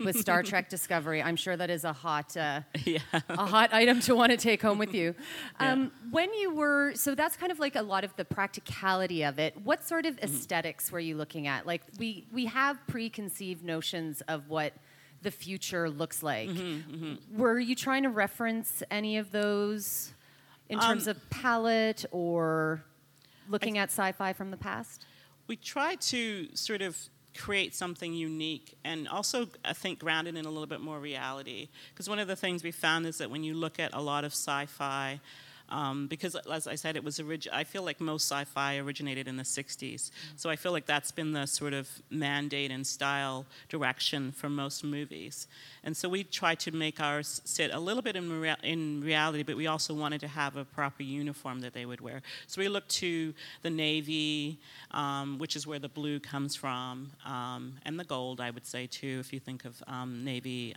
with 0.00 0.18
Star 0.18 0.42
Trek 0.42 0.68
Discovery. 0.76 1.22
I'm 1.22 1.36
sure 1.36 1.56
that 1.56 1.70
is 1.70 1.84
a 1.84 1.92
hot, 1.92 2.36
uh, 2.36 2.62
yeah. 2.84 2.98
a 3.28 3.46
hot 3.46 3.72
item 3.72 4.00
to 4.00 4.14
want 4.14 4.30
to 4.32 4.36
take 4.36 4.60
home 4.60 4.78
with 4.78 4.92
you. 4.94 5.14
Yeah. 5.60 5.72
Um, 5.72 5.92
when 6.10 6.32
you 6.34 6.54
were, 6.54 6.92
so 6.94 7.14
that's 7.14 7.36
kind 7.36 7.52
of 7.52 7.58
like 7.58 7.76
a 7.76 7.82
lot 7.82 8.02
of 8.04 8.14
the 8.16 8.24
practicality 8.24 9.22
of 9.24 9.38
it. 9.38 9.56
What 9.62 9.84
sort 9.86 10.04
of 10.06 10.16
Mm-hmm. 10.16 10.24
aesthetics 10.24 10.90
were 10.90 11.00
you 11.00 11.16
looking 11.16 11.46
at? 11.46 11.66
Like 11.66 11.82
we 11.98 12.26
we 12.32 12.46
have 12.46 12.78
preconceived 12.88 13.62
notions 13.64 14.20
of 14.22 14.48
what 14.48 14.72
the 15.22 15.30
future 15.30 15.88
looks 15.88 16.22
like. 16.22 16.48
Mm-hmm, 16.48 17.38
Were 17.38 17.58
you 17.60 17.74
trying 17.76 18.02
to 18.04 18.08
reference 18.10 18.82
any 18.90 19.18
of 19.18 19.30
those 19.32 20.12
in 20.70 20.78
terms 20.78 21.06
Um, 21.06 21.10
of 21.10 21.30
palette 21.30 22.04
or 22.12 22.82
looking 23.48 23.76
at 23.76 23.88
sci-fi 23.90 24.32
from 24.32 24.50
the 24.50 24.56
past? 24.56 25.04
we 25.46 25.56
try 25.56 25.96
to 25.96 26.48
sort 26.54 26.80
of 26.80 26.96
create 27.36 27.74
something 27.74 28.12
unique 28.14 28.76
and 28.84 29.08
also 29.08 29.48
i 29.64 29.72
think 29.72 29.98
grounded 29.98 30.36
in 30.36 30.44
a 30.46 30.48
little 30.50 30.66
bit 30.66 30.80
more 30.80 30.98
reality 31.00 31.68
because 31.92 32.08
one 32.08 32.18
of 32.18 32.26
the 32.28 32.36
things 32.36 32.62
we 32.64 32.70
found 32.72 33.04
is 33.06 33.18
that 33.18 33.30
when 33.30 33.42
you 33.44 33.54
look 33.54 33.78
at 33.80 33.92
a 33.94 34.00
lot 34.00 34.24
of 34.24 34.32
sci-fi 34.32 35.20
um, 35.70 36.06
because 36.06 36.34
as 36.50 36.66
i 36.66 36.74
said 36.74 36.96
it 36.96 37.04
was 37.04 37.18
orig- 37.20 37.48
i 37.52 37.64
feel 37.64 37.82
like 37.82 38.00
most 38.00 38.30
sci-fi 38.30 38.76
originated 38.78 39.28
in 39.28 39.36
the 39.36 39.42
60s 39.42 40.10
so 40.36 40.50
i 40.50 40.56
feel 40.56 40.72
like 40.72 40.86
that's 40.86 41.10
been 41.10 41.32
the 41.32 41.46
sort 41.46 41.72
of 41.72 41.88
mandate 42.10 42.70
and 42.70 42.86
style 42.86 43.46
direction 43.68 44.32
for 44.32 44.48
most 44.48 44.84
movies 44.84 45.46
and 45.84 45.96
so 45.96 46.08
we 46.08 46.22
tried 46.24 46.60
to 46.60 46.70
make 46.72 47.00
ours 47.00 47.40
sit 47.44 47.72
a 47.72 47.78
little 47.80 48.02
bit 48.02 48.16
in, 48.16 48.40
rea- 48.40 48.56
in 48.62 49.00
reality 49.02 49.42
but 49.42 49.56
we 49.56 49.66
also 49.66 49.94
wanted 49.94 50.20
to 50.20 50.28
have 50.28 50.56
a 50.56 50.64
proper 50.64 51.02
uniform 51.02 51.60
that 51.60 51.72
they 51.72 51.86
would 51.86 52.00
wear 52.00 52.22
so 52.46 52.60
we 52.60 52.68
looked 52.68 52.90
to 52.90 53.32
the 53.62 53.70
navy 53.70 54.58
um, 54.92 55.38
which 55.38 55.56
is 55.56 55.66
where 55.66 55.78
the 55.78 55.88
blue 55.88 56.18
comes 56.20 56.56
from, 56.56 57.10
um, 57.24 57.74
and 57.84 57.98
the 57.98 58.04
gold, 58.04 58.40
I 58.40 58.50
would 58.50 58.66
say 58.66 58.86
too, 58.86 59.18
if 59.20 59.32
you 59.32 59.40
think 59.40 59.64
of 59.64 59.82
um, 59.86 60.24
Navy. 60.24 60.74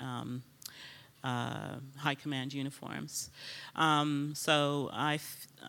Uh, 1.23 1.77
high 1.95 2.15
command 2.15 2.53
uniforms. 2.53 3.29
Um, 3.77 4.33
so 4.35 4.89
I, 4.91 5.19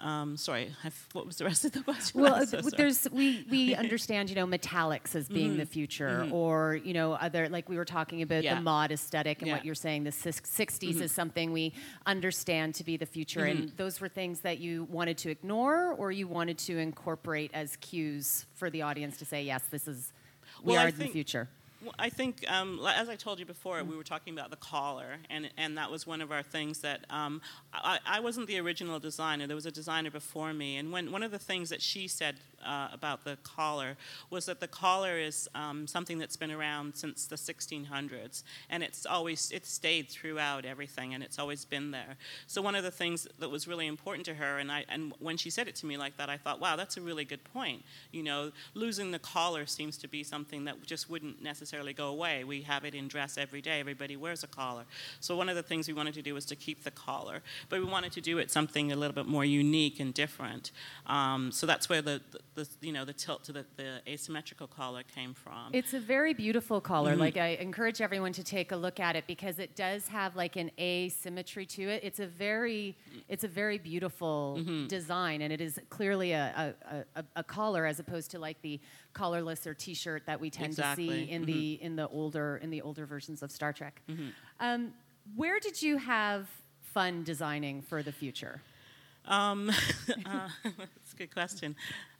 um, 0.03 0.37
sorry, 0.37 0.73
I've, 0.83 1.09
what 1.13 1.27
was 1.27 1.37
the 1.37 1.45
rest 1.45 1.65
of 1.65 1.71
the 1.71 1.81
question? 1.85 2.21
Well, 2.23 2.45
so 2.45 2.61
there's 2.61 3.07
we 3.13 3.47
we 3.49 3.73
understand 3.85 4.31
you 4.31 4.35
know 4.35 4.47
metallics 4.49 5.15
as 5.15 5.29
being 5.29 5.57
the 5.57 5.65
future, 5.65 6.29
or 6.33 6.75
you 6.75 6.93
know 6.93 7.13
other 7.13 7.49
like 7.49 7.69
we 7.69 7.77
were 7.77 7.85
talking 7.85 8.21
about 8.23 8.43
Yeah. 8.43 8.57
the 8.57 8.63
mod 8.63 8.91
aesthetic 8.91 9.43
and 9.43 9.51
what 9.53 9.59
Yeah. 9.59 9.59
Mm-hmm. 9.61 9.67
you're 9.67 9.75
saying 9.77 10.03
the 10.03 10.11
sis- 10.11 10.41
60s 10.41 11.01
is 11.01 11.13
something 11.13 11.53
we 11.53 11.73
understand 12.05 12.75
to 12.75 12.83
be 12.85 12.97
the 12.97 13.07
future, 13.07 13.45
and 13.45 13.71
those 13.77 14.01
were 14.01 14.09
things 14.09 14.41
that 14.41 14.59
you 14.59 14.89
wanted 14.91 15.19
to 15.19 15.31
ignore 15.31 15.93
or 15.93 16.11
you 16.11 16.27
wanted 16.27 16.59
to 16.59 16.79
incorporate 16.79 17.53
as 17.55 17.77
cues 17.77 18.47
for 18.57 18.71
the 18.71 18.83
audience 18.83 19.19
to 19.19 19.25
say 19.25 19.45
yes, 19.45 19.63
this 19.71 19.87
is 19.87 20.13
we 20.65 20.73
Well, 20.73 20.81
I 20.81 20.87
are 20.87 20.89
in 20.89 20.99
the 20.99 21.07
future. 21.07 21.49
I 21.99 22.09
think, 22.09 22.45
um, 22.51 22.81
as 22.87 23.09
I 23.09 23.17
told 23.17 23.39
you 23.39 23.47
before, 23.47 23.83
we 23.85 23.97
were 23.97 24.05
talking 24.05 24.33
about 24.33 24.51
the 24.51 24.57
collar, 24.57 25.17
and, 25.31 25.51
and 25.57 25.77
that 25.79 25.91
was 25.91 26.07
one 26.07 26.21
of 26.21 26.33
our 26.33 26.43
things 26.43 26.81
that 26.81 27.05
um, 27.11 27.41
I, 27.73 27.99
I 28.07 28.21
wasn't 28.21 28.47
the 28.47 28.59
original 28.61 28.99
designer. 28.99 29.47
There 29.47 29.57
was 29.57 29.67
a 29.67 29.71
designer 29.73 30.11
before 30.11 30.53
me, 30.53 30.77
and 30.77 30.93
when 30.93 31.13
one 31.13 31.23
of 31.23 31.31
the 31.31 31.39
things 31.39 31.71
that 31.71 31.83
she 31.83 32.09
said 32.09 32.37
uh, 32.65 32.89
about 32.93 33.25
the 33.25 33.37
collar 33.43 33.97
was 34.31 34.47
that 34.47 34.61
the 34.61 34.69
collar 34.69 35.19
is 35.19 35.49
um, 35.55 35.87
something 35.87 36.19
that's 36.19 36.37
been 36.37 36.51
around 36.51 36.95
since 36.95 37.27
the 37.27 37.37
1600s, 37.37 38.43
and 38.71 38.83
it's 38.83 39.07
always 39.07 39.51
it's 39.51 39.71
stayed 39.71 40.09
throughout 40.09 40.65
everything, 40.65 41.15
and 41.15 41.23
it's 41.23 41.39
always 41.39 41.65
been 41.65 41.91
there. 41.91 42.17
So 42.47 42.63
one 42.63 42.75
of 42.75 42.85
the 42.85 42.91
things 42.91 43.27
that 43.39 43.51
was 43.51 43.67
really 43.67 43.87
important 43.87 44.27
to 44.27 44.35
her, 44.35 44.59
and 44.59 44.71
I 44.71 44.85
and 44.89 45.13
when 45.19 45.37
she 45.37 45.51
said 45.51 45.69
it 45.69 45.75
to 45.77 45.87
me 45.87 45.97
like 45.97 46.17
that, 46.17 46.29
I 46.29 46.37
thought, 46.37 46.61
wow, 46.61 46.77
that's 46.77 46.97
a 46.97 47.01
really 47.01 47.25
good 47.25 47.45
point. 47.45 47.83
You 48.13 48.23
know, 48.23 48.53
losing 48.75 49.11
the 49.11 49.19
collar 49.19 49.67
seems 49.67 49.97
to 49.99 50.09
be 50.09 50.23
something 50.23 50.65
that 50.65 50.85
just 50.85 51.11
wouldn't 51.11 51.43
necessarily 51.43 51.93
go 51.93 52.09
away. 52.09 52.45
We 52.45 52.63
have 52.63 52.85
it 52.85 52.95
in 52.95 53.09
dress 53.09 53.39
every 53.39 53.61
day. 53.61 53.81
Everybody 53.81 54.17
wears 54.17 54.43
a 54.45 54.47
collar. 54.47 54.85
So 55.21 55.37
one 55.37 55.49
of 55.49 55.57
the 55.57 55.63
things 55.63 55.89
we 55.89 55.95
wanted 55.95 56.15
to 56.15 56.23
do 56.23 56.35
was 56.35 56.45
to 56.47 56.57
keep 56.57 56.85
the 56.85 56.91
collar, 56.91 57.43
but 57.69 57.81
we 57.81 57.87
wanted 57.87 58.13
to 58.13 58.21
do 58.21 58.39
it 58.39 58.51
something 58.51 58.93
a 58.93 58.97
little 58.97 59.15
bit 59.15 59.27
more 59.27 59.45
unique 59.45 60.01
and 60.01 60.15
different. 60.15 60.71
Um, 61.07 61.53
so 61.53 61.67
that's 61.67 61.89
where 61.89 62.03
the, 62.03 62.21
the, 62.31 62.54
the 62.55 62.69
you 62.81 62.93
know 62.93 63.05
the 63.05 63.13
tilt 63.13 63.45
to 63.45 63.53
the, 63.53 63.65
the 63.77 64.01
asymmetrical 64.09 64.67
collar 64.67 65.03
came 65.15 65.35
from. 65.35 65.71
It's 65.73 65.95
a 65.95 66.01
very 66.01 66.35
beautiful 66.35 66.81
collar. 66.81 67.13
Mm-hmm. 67.13 67.21
Like 67.21 67.37
I 67.37 67.49
encourage 67.61 68.01
everyone 68.01 68.33
to 68.35 68.45
take 68.45 68.73
a 68.73 68.77
look 68.77 69.01
at 69.01 69.17
it 69.17 69.25
because 69.27 69.59
it 69.59 69.75
does 69.77 70.09
have 70.09 70.37
like 70.37 70.57
an 70.57 70.71
asymmetry 70.79 71.67
to 71.67 71.83
it. 71.83 72.03
It's 72.05 72.21
a 72.21 72.27
very 72.27 72.97
it's 73.29 73.45
a 73.45 73.49
very 73.49 73.79
beautiful 73.79 74.57
Mm-hmm. 74.59 74.87
design 74.87 75.43
and 75.43 75.53
it 75.53 75.61
is 75.61 75.81
clearly 75.91 76.33
a, 76.33 76.75
a, 76.91 77.05
a, 77.21 77.25
a 77.37 77.43
collar 77.45 77.87
as 77.87 77.99
opposed 77.99 78.31
to 78.33 78.39
like 78.39 78.61
the 78.63 78.79
collarless 79.15 79.67
or 79.67 79.75
t-shirt 79.75 80.25
that 80.27 80.41
we 80.41 80.51
tend 80.51 80.75
to 80.77 80.83
Exactly. 80.83 81.09
Mm-hmm. 81.09 81.25
see 81.27 81.31
in 81.31 81.45
the 81.45 81.73
in 81.83 81.97
the 81.97 82.09
older 82.09 82.59
in 82.63 82.71
the 82.71 82.83
older 82.83 83.07
versions 83.07 83.43
of 83.43 83.51
Star 83.51 83.73
Trek. 83.73 84.01
Um, 84.61 84.93
where 85.37 85.59
did 85.59 85.81
you 85.83 85.97
have 85.99 86.49
fun 86.83 87.25
designing 87.25 87.83
for 87.83 88.03
the 88.03 88.13
future? 88.13 88.63
Um, 89.27 89.71
uh, 90.27 90.49
that's 90.65 91.13
a 91.13 91.17
good 91.17 91.33
question. 91.33 91.75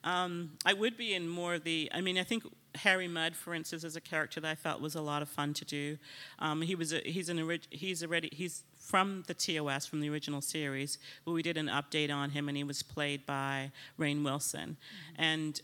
Um, 0.05 0.53
I 0.65 0.75
would 0.75 0.97
be 0.97 1.15
in 1.15 1.29
more 1.29 1.55
of 1.55 1.65
the. 1.65 1.91
I 1.93 2.01
mean, 2.01 2.19
I 2.19 2.23
think 2.23 2.45
Harry 2.77 3.09
Mudd, 3.09 3.35
for 3.35 3.55
instance, 3.55 3.83
is 3.85 3.97
a 3.97 4.01
character 4.01 4.41
that 4.41 4.51
I 4.51 4.55
felt 4.55 4.81
was 4.81 4.95
a 4.95 5.01
lot 5.01 5.23
of 5.23 5.29
fun 5.29 5.55
to 5.55 5.65
do. 5.65 5.97
Um, 6.39 6.63
he 6.63 6.75
was 6.75 6.93
a, 6.93 6.99
he's 6.99 7.29
an 7.29 7.39
orig- 7.41 7.67
he's 7.71 8.05
already 8.05 8.29
he's 8.33 8.63
from 8.79 9.25
the 9.27 9.35
TOS 9.35 9.87
from 9.87 10.01
the 10.01 10.11
original 10.11 10.43
series, 10.43 10.99
but 11.25 11.33
we 11.33 11.43
did 11.43 11.57
an 11.57 11.67
update 11.67 12.15
on 12.15 12.31
him, 12.31 12.49
and 12.49 12.57
he 12.57 12.65
was 12.65 12.83
played 12.83 13.27
by 13.27 13.73
Rainn 13.99 14.23
Wilson, 14.23 14.77
and. 15.17 15.61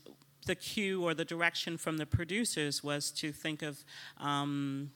The 0.47 0.55
cue 0.55 1.03
or 1.03 1.13
the 1.13 1.23
direction 1.23 1.77
from 1.77 1.97
the 1.97 2.07
producers 2.07 2.83
was 2.83 3.11
to 3.11 3.31
think 3.31 3.61
of 3.61 3.85
um, 4.17 4.89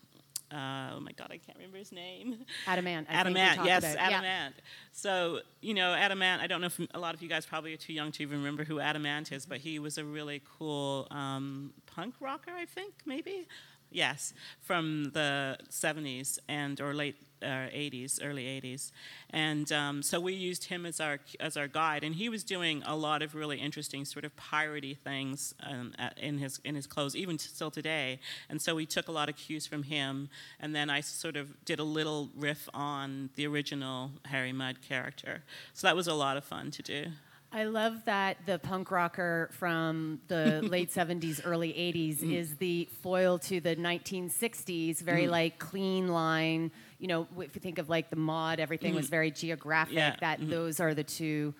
uh, 0.52 0.92
oh 0.96 1.00
my 1.00 1.12
god, 1.12 1.30
I 1.32 1.38
can't 1.38 1.58
remember 1.58 1.78
his 1.78 1.92
name. 1.92 2.46
Adam 2.68 2.86
Ant. 2.88 3.08
I 3.10 3.14
Adam 3.14 3.36
Ant, 3.36 3.66
yes, 3.66 3.84
about. 3.84 3.96
Yeah. 3.96 4.18
Adam 4.18 4.26
Ant. 4.26 4.56
So, 4.92 5.40
you 5.62 5.74
know, 5.74 5.94
Adam 5.94 6.22
Ant, 6.22 6.42
I 6.42 6.48
don't 6.48 6.62
know 6.62 6.68
if 6.68 6.80
a 6.94 7.00
lot 7.00 7.16
of 7.16 7.22
you 7.22 7.30
guys 7.30 7.46
probably 7.46 7.74
are 7.74 7.78
too 7.78 7.94
young 7.94 8.12
to 8.14 8.24
even 8.24 8.38
remember 8.38 8.64
who 8.64 8.80
Adam 8.80 9.06
Ant 9.06 9.32
is, 9.32 9.46
but 9.46 9.58
he 9.60 9.80
was 9.80 9.98
a 9.98 10.06
really 10.06 10.42
cool 10.58 11.08
um, 11.12 11.74
punk 11.88 12.16
rocker, 12.20 12.52
I 12.52 12.66
think, 12.66 12.94
maybe? 13.06 13.48
Yes, 13.96 14.34
from 14.62 15.12
the 15.14 15.58
70s 15.70 16.38
and 16.50 16.82
or 16.82 16.94
late 16.94 17.16
uh, 17.42 17.72
80s, 17.72 18.20
early 18.22 18.44
80s, 18.44 18.92
and 19.30 19.72
um, 19.72 20.04
so 20.04 20.20
we 20.20 20.34
used 20.34 20.66
him 20.66 20.86
as 20.86 21.00
our 21.00 21.20
as 21.40 21.56
our 21.56 21.70
guide, 21.70 22.04
and 22.04 22.14
he 22.14 22.28
was 22.28 22.44
doing 22.44 22.84
a 22.86 22.94
lot 22.94 23.22
of 23.22 23.36
really 23.36 23.58
interesting 23.58 24.04
sort 24.04 24.26
of 24.26 24.36
piratey 24.36 24.98
things 24.98 25.56
um, 25.64 25.94
in 26.18 26.40
his 26.40 26.60
in 26.66 26.76
his 26.76 26.88
clothes, 26.88 27.16
even 27.16 27.40
still 27.40 27.72
today. 27.72 28.20
And 28.50 28.62
so 28.62 28.76
we 28.76 28.86
took 28.86 29.08
a 29.08 29.14
lot 29.14 29.30
of 29.30 29.38
cues 29.38 29.66
from 29.66 29.84
him, 29.84 30.28
and 30.60 30.76
then 30.76 30.90
I 30.90 31.00
sort 31.00 31.38
of 31.38 31.64
did 31.64 31.80
a 31.80 31.86
little 31.86 32.30
riff 32.36 32.68
on 32.74 33.30
the 33.36 33.48
original 33.48 34.12
Harry 34.26 34.52
Mudd 34.52 34.82
character. 34.82 35.44
So 35.74 35.88
that 35.88 35.96
was 35.96 36.10
a 36.10 36.14
lot 36.14 36.36
of 36.36 36.44
fun 36.44 36.70
to 36.72 36.82
do. 36.82 37.06
I 37.56 37.64
love 37.64 38.04
that 38.04 38.36
the 38.46 38.60
punk 38.60 38.92
rocker 38.92 39.50
from 39.54 40.20
the 40.28 40.62
late 40.70 40.92
70s, 40.92 41.40
early 41.46 41.70
80s 41.72 42.18
Mm. 42.20 42.34
is 42.36 42.56
the 42.58 42.90
foil 43.02 43.40
to 43.40 43.62
the 43.62 43.78
1960s, 43.78 45.00
very 45.00 45.30
like 45.30 45.58
clean 45.58 46.10
line. 46.10 46.72
You 47.00 47.08
know, 47.08 47.28
if 47.40 47.56
you 47.56 47.62
think 47.62 47.78
of 47.78 47.88
like 47.88 48.10
the 48.10 48.18
mod, 48.18 48.60
everything 48.60 48.94
was 48.94 49.08
very 49.08 49.32
geographic. 49.32 49.94
Mm. 49.94 49.98
Yeah. 49.98 50.16
That 50.20 50.50
those 50.50 50.82
are 50.82 50.94
the 50.94 51.06
two 51.06 51.54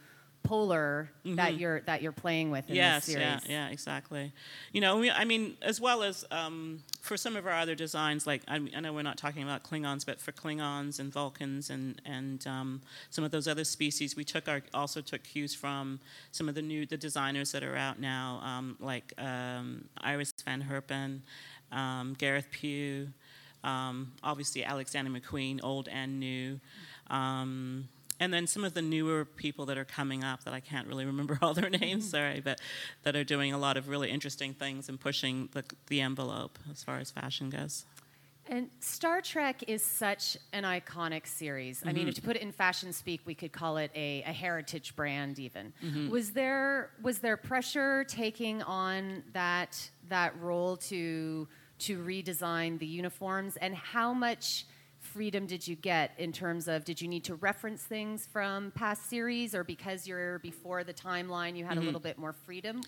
polar 0.46 1.10
that 1.26 1.58
you're 1.58 1.82
that 1.82 2.02
you're 2.02 2.12
playing 2.12 2.52
with 2.52 2.70
in 2.70 2.76
yes, 2.76 3.06
this 3.06 3.16
series. 3.16 3.28
yeah, 3.28 3.40
yeah, 3.48 3.70
exactly. 3.70 4.32
You 4.72 4.82
know, 4.82 4.98
we, 4.98 5.12
I 5.12 5.26
mean, 5.26 5.58
as 5.62 5.82
well 5.82 6.04
as 6.04 6.26
um, 6.32 6.84
for 7.02 7.18
some 7.18 7.36
of 7.36 7.46
our 7.46 7.54
other 7.54 7.76
designs, 7.76 8.26
like 8.28 8.42
I, 8.48 8.56
I 8.56 8.80
know 8.80 8.94
we're 8.94 9.02
not 9.02 9.18
talking 9.18 9.44
about 9.44 9.64
Klingons, 9.64 10.06
but 10.06 10.20
for 10.20 10.32
Klingons 10.32 11.00
and 11.00 11.12
Vulcans 11.12 11.70
and 11.70 12.02
and 12.06 12.46
um, 12.48 12.82
some 13.10 13.24
of 13.24 13.32
those 13.32 13.48
other 13.48 13.64
species, 13.64 14.16
we 14.16 14.24
took 14.24 14.48
our 14.48 14.62
also 14.74 15.02
took 15.02 15.24
cues 15.24 15.54
from 15.54 16.00
some 16.32 16.48
of 16.48 16.56
the 16.56 16.62
new 16.62 16.86
the 16.86 16.98
designers 16.98 17.52
that 17.52 17.64
are 17.64 17.76
out 17.76 18.00
now, 18.00 18.40
um, 18.44 18.78
like 18.80 19.14
um, 19.18 19.86
Iris 20.02 20.34
Van 20.44 20.62
Herpen, 20.64 21.22
um, 21.72 22.16
Gareth 22.18 22.48
Pugh, 22.52 23.08
um, 23.64 24.14
obviously 24.24 24.64
Alexander 24.64 25.12
McQueen, 25.12 25.60
old 25.64 25.88
and 25.88 26.20
new. 26.20 26.60
Um, 27.10 27.90
and 28.20 28.34
then 28.34 28.48
some 28.48 28.64
of 28.64 28.74
the 28.74 28.82
newer 28.82 29.26
people 29.26 29.66
that 29.68 29.78
are 29.78 29.86
coming 29.86 30.24
up 30.24 30.44
that 30.46 30.54
I 30.54 30.60
can't 30.60 30.88
really 30.88 31.06
remember 31.06 31.38
all 31.42 31.54
their 31.54 31.70
names, 31.70 32.10
sorry, 32.10 32.42
but 32.42 32.60
that 33.04 33.16
are 33.16 33.24
doing 33.24 33.54
a 33.54 33.58
lot 33.58 33.78
of 33.78 33.88
really 33.90 34.10
interesting 34.10 34.54
things 34.54 34.90
and 34.90 35.00
pushing 35.00 35.50
the, 35.54 35.64
the 35.88 36.02
envelope 36.02 36.58
as 36.72 36.84
far 36.84 36.98
as 37.00 37.12
fashion 37.12 37.50
goes. 37.50 37.86
And 38.48 38.70
Star 38.80 39.22
Trek 39.22 39.64
is 39.68 39.84
such 39.84 40.38
an 40.54 40.64
iconic 40.64 41.26
series. 41.26 41.82
I 41.84 41.88
Mm-hmm. 41.88 41.96
mean, 41.96 42.14
to 42.14 42.22
put 42.22 42.36
it 42.36 42.44
in 42.44 42.52
fashion 42.52 42.94
speak, 42.94 43.22
we 43.26 43.34
could 43.34 43.52
call 43.52 43.78
it 43.78 43.90
a, 43.96 44.22
a 44.22 44.32
heritage 44.32 44.96
brand. 44.96 45.40
Even 45.40 45.74
Mm-hmm. 45.84 46.12
was 46.12 46.32
there 46.32 46.92
was 47.02 47.18
there 47.20 47.38
pressure 47.38 48.04
taking 48.04 48.62
on 48.62 49.24
that 49.34 49.90
that 50.10 50.40
role 50.40 50.78
to 50.78 51.48
to 51.80 51.98
redesign 52.04 52.78
the 52.78 52.86
uniforms, 52.86 53.58
and 53.58 53.74
how 53.76 54.14
much 54.14 54.66
freedom 55.06 55.46
did 55.46 55.68
you 55.68 55.76
get 55.76 56.12
in 56.18 56.32
terms 56.32 56.68
of 56.68 56.84
did 56.84 57.00
you 57.02 57.08
need 57.08 57.24
to 57.26 57.36
reference 57.36 57.82
things 57.84 58.28
from 58.32 58.72
past 58.72 59.10
series, 59.10 59.54
or 59.56 59.64
because 59.64 60.08
you're 60.08 60.40
before 60.40 60.84
the 60.84 60.94
timeline, 60.94 61.56
you 61.56 61.64
had 61.66 61.74
Mm-hmm. 61.76 61.82
a 61.84 61.86
little 61.86 62.00
bit 62.02 62.18
more 62.18 62.34
freedom? 62.34 62.82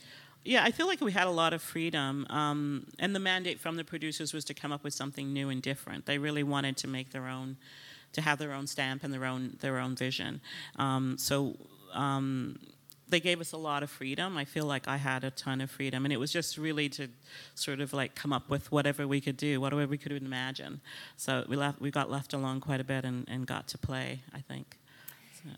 Yeah, 0.44 0.64
I 0.64 0.72
feel 0.72 0.88
like 0.88 1.02
we 1.02 1.12
had 1.12 1.28
a 1.28 1.32
lot 1.32 1.54
of 1.54 1.62
freedom, 1.62 2.26
um, 2.30 2.88
and 3.00 3.14
the 3.14 3.20
mandate 3.20 3.60
from 3.60 3.76
the 3.76 3.84
producers 3.84 4.34
was 4.34 4.46
to 4.46 4.54
come 4.54 4.72
up 4.72 4.84
with 4.84 4.94
something 4.94 5.34
new 5.34 5.50
and 5.50 5.62
different. 5.62 6.06
They 6.06 6.18
really 6.18 6.44
wanted 6.44 6.78
to 6.78 6.88
make 6.88 7.12
their 7.12 7.28
own, 7.28 7.58
to 8.14 8.22
have 8.22 8.38
their 8.40 8.54
own 8.54 8.66
stamp 8.68 9.04
and 9.04 9.14
their 9.14 9.26
own 9.26 9.58
their 9.60 9.78
own 9.78 9.96
vision. 9.96 10.40
Um, 10.78 11.18
so 11.18 11.56
um, 11.94 12.60
they 13.10 13.20
gave 13.20 13.40
us 13.40 13.52
a 13.52 13.58
lot 13.58 13.84
of 13.84 13.90
freedom. 13.90 14.38
I 14.38 14.46
feel 14.46 14.66
like 14.66 14.88
I 14.88 14.98
had 14.98 15.24
a 15.24 15.32
ton 15.32 15.62
of 15.62 15.72
freedom, 15.72 16.06
and 16.06 16.14
it 16.14 16.18
was 16.18 16.32
just 16.32 16.58
really 16.58 16.90
to 16.90 17.08
sort 17.56 17.80
of 17.80 17.94
like 17.94 18.16
come 18.16 18.34
up 18.34 18.50
with 18.50 18.72
whatever 18.72 19.08
we 19.08 19.22
could 19.22 19.38
do, 19.38 19.62
whatever 19.62 19.88
we 19.88 19.98
could 19.98 20.12
imagine. 20.12 20.82
So 21.16 21.46
we 21.48 21.56
left, 21.56 21.80
we 21.82 21.92
got 21.92 22.10
left 22.12 22.34
alone 22.34 22.60
quite 22.60 22.82
a 22.82 22.84
bit 22.84 23.06
and, 23.06 23.28
and 23.30 23.48
got 23.48 23.68
to 23.70 23.78
play. 23.78 24.22
I 24.34 24.42
think. 24.42 24.78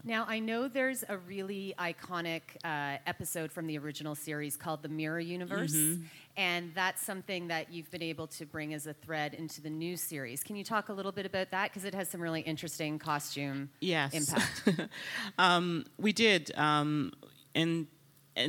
Now, 0.03 0.25
I 0.27 0.39
know 0.39 0.67
there's 0.67 1.03
a 1.07 1.17
really 1.17 1.73
iconic 1.79 2.41
uh, 2.63 2.97
episode 3.05 3.51
from 3.51 3.67
the 3.67 3.77
original 3.77 4.15
series 4.15 4.55
called 4.57 4.81
The 4.81 4.89
Mirror 4.89 5.21
Universe, 5.21 5.73
Mm-hmm. 5.73 6.03
and 6.37 6.71
that's 6.75 7.01
something 7.01 7.47
that 7.47 7.71
you've 7.71 7.89
been 7.91 8.03
able 8.03 8.27
to 8.27 8.45
bring 8.45 8.73
as 8.73 8.87
a 8.87 8.93
thread 8.93 9.33
into 9.33 9.61
the 9.61 9.69
new 9.69 9.97
series. 9.97 10.43
Can 10.43 10.55
you 10.55 10.63
talk 10.63 10.89
a 10.89 10.93
little 10.93 11.11
bit 11.11 11.25
about 11.25 11.51
that? 11.51 11.69
Because 11.69 11.85
it 11.85 11.93
has 11.93 12.09
some 12.09 12.21
really 12.21 12.41
interesting 12.41 12.99
costume 12.99 13.69
yes. 13.79 14.13
impact. 14.13 14.89
um, 15.37 15.85
we 15.97 16.11
did. 16.11 16.51
Um, 16.57 17.11
and, 17.55 17.87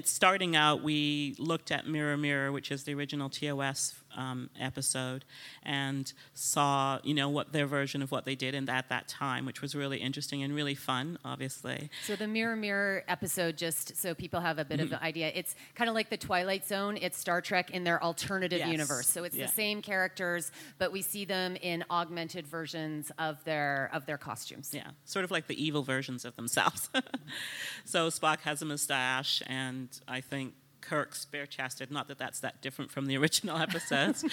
starting 0.05 0.55
out, 0.57 0.83
we 0.83 1.35
looked 1.39 1.71
at 1.71 1.87
Mirror 1.87 2.17
Mirror, 2.19 2.53
which 2.53 2.71
is 2.71 2.85
the 2.85 2.95
original 2.95 3.29
TOS 3.29 3.95
um, 4.17 4.51
episode 4.59 5.25
and 5.63 6.13
saw, 6.35 6.99
you 7.03 7.15
know, 7.15 7.29
what 7.29 7.53
their 7.53 7.67
version 7.67 8.03
of 8.03 8.11
what 8.11 8.25
they 8.25 8.35
did 8.35 8.55
in 8.55 8.67
that, 8.67 8.89
that 8.89 9.09
time, 9.09 9.47
which 9.47 9.63
was 9.63 9.75
really 9.75 9.99
interesting 9.99 10.43
and 10.43 10.55
really 10.55 10.75
fun, 10.75 11.19
obviously. 11.25 11.91
So 12.07 12.17
the 12.17 12.27
Mirror 12.27 12.57
Mirror 12.57 13.05
episode, 13.09 13.57
just 13.57 13.97
so 13.97 14.15
people 14.15 14.41
have 14.41 14.59
a 14.59 14.65
bit 14.65 14.79
mm-hmm. 14.79 14.87
of 14.87 14.93
an 14.93 14.99
idea, 15.07 15.31
it's 15.35 15.55
kind 15.75 15.89
of 15.89 15.95
like 15.95 16.11
the 16.11 16.17
Twilight 16.17 16.67
Zone. 16.67 16.99
It's 17.01 17.19
Star 17.19 17.41
Trek 17.41 17.71
in 17.71 17.85
their 17.85 18.03
alternative 18.03 18.59
yes. 18.59 18.71
universe. 18.71 19.09
So 19.09 19.25
it's 19.25 19.37
yeah. 19.37 19.47
the 19.47 19.53
same 19.53 19.83
characters, 19.83 20.51
but 20.79 20.93
we 20.93 21.03
see 21.03 21.25
them 21.25 21.57
in 21.57 21.85
augmented 21.91 22.47
versions 22.47 23.11
of 23.19 23.43
their 23.45 23.91
of 23.93 24.07
their 24.07 24.19
costumes. 24.19 24.71
Yeah, 24.73 24.91
sort 25.05 25.25
of 25.25 25.31
like 25.31 25.47
the 25.47 25.63
evil 25.63 25.83
versions 25.83 26.25
of 26.25 26.37
themselves. 26.37 26.91
so 27.85 28.09
Spock 28.09 28.41
has 28.41 28.63
a 28.63 28.65
mustache, 28.65 29.43
and 29.47 29.89
I 30.09 30.21
think 30.21 30.55
Kirk's 30.81 31.25
bare 31.25 31.47
chested. 31.47 31.91
Not 31.91 32.09
that 32.09 32.19
that's 32.19 32.41
that 32.41 32.61
different 32.63 32.91
from 32.91 33.07
the 33.07 33.17
original 33.21 33.59
episodes, 33.59 34.25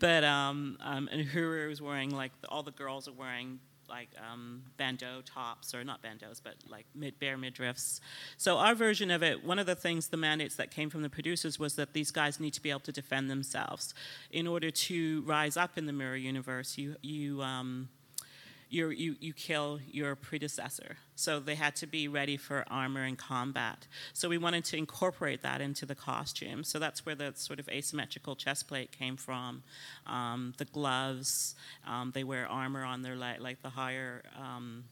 but 0.00 0.24
um, 0.24 0.78
um, 0.80 1.08
and 1.10 1.26
Uhura 1.28 1.70
is 1.70 1.80
wearing 1.80 2.10
like 2.10 2.32
all 2.48 2.62
the 2.62 2.70
girls 2.70 3.08
are 3.08 3.12
wearing 3.12 3.60
like 3.88 4.08
um, 4.32 4.62
bandeau 4.78 5.20
tops, 5.24 5.74
or 5.74 5.84
not 5.84 6.02
bandeaus, 6.02 6.40
but 6.42 6.54
like 6.66 6.86
mid 6.94 7.18
bare 7.18 7.36
midriffs. 7.36 8.00
So 8.38 8.56
our 8.56 8.74
version 8.74 9.10
of 9.10 9.22
it, 9.22 9.44
one 9.44 9.58
of 9.58 9.66
the 9.66 9.74
things, 9.74 10.08
the 10.08 10.16
mandates 10.16 10.56
that 10.56 10.70
came 10.70 10.88
from 10.88 11.02
the 11.02 11.10
producers 11.10 11.58
was 11.58 11.76
that 11.76 11.92
these 11.92 12.10
guys 12.10 12.40
need 12.40 12.54
to 12.54 12.62
be 12.62 12.70
able 12.70 12.80
to 12.80 12.92
defend 12.92 13.30
themselves. 13.30 13.92
In 14.30 14.46
order 14.46 14.70
to 14.70 15.22
rise 15.26 15.56
up 15.56 15.76
in 15.76 15.86
the 15.86 15.92
mirror 15.92 16.16
universe, 16.16 16.78
you 16.78 16.96
you 17.02 17.42
um, 17.42 17.90
you 18.80 19.16
you 19.20 19.32
kill 19.32 19.80
your 19.90 20.16
predecessor. 20.16 20.96
So 21.14 21.38
they 21.38 21.54
had 21.54 21.76
to 21.76 21.86
be 21.86 22.08
ready 22.08 22.36
for 22.36 22.64
armor 22.70 23.04
and 23.04 23.18
combat. 23.18 23.86
So 24.12 24.28
we 24.28 24.38
wanted 24.38 24.64
to 24.66 24.76
incorporate 24.76 25.42
that 25.42 25.60
into 25.60 25.86
the 25.86 25.94
costume. 25.94 26.64
So 26.64 26.78
that's 26.78 27.04
where 27.04 27.14
the 27.14 27.32
sort 27.36 27.60
of 27.60 27.68
asymmetrical 27.68 28.34
chest 28.34 28.68
plate 28.68 28.90
came 28.90 29.16
from. 29.16 29.62
Um, 30.06 30.54
the 30.56 30.64
gloves, 30.64 31.54
um, 31.86 32.12
they 32.14 32.24
wear 32.24 32.46
armor 32.46 32.84
on 32.84 33.02
their 33.02 33.16
leg, 33.16 33.40
like 33.40 33.62
the 33.62 33.70
higher. 33.70 34.22
Um, 34.36 34.84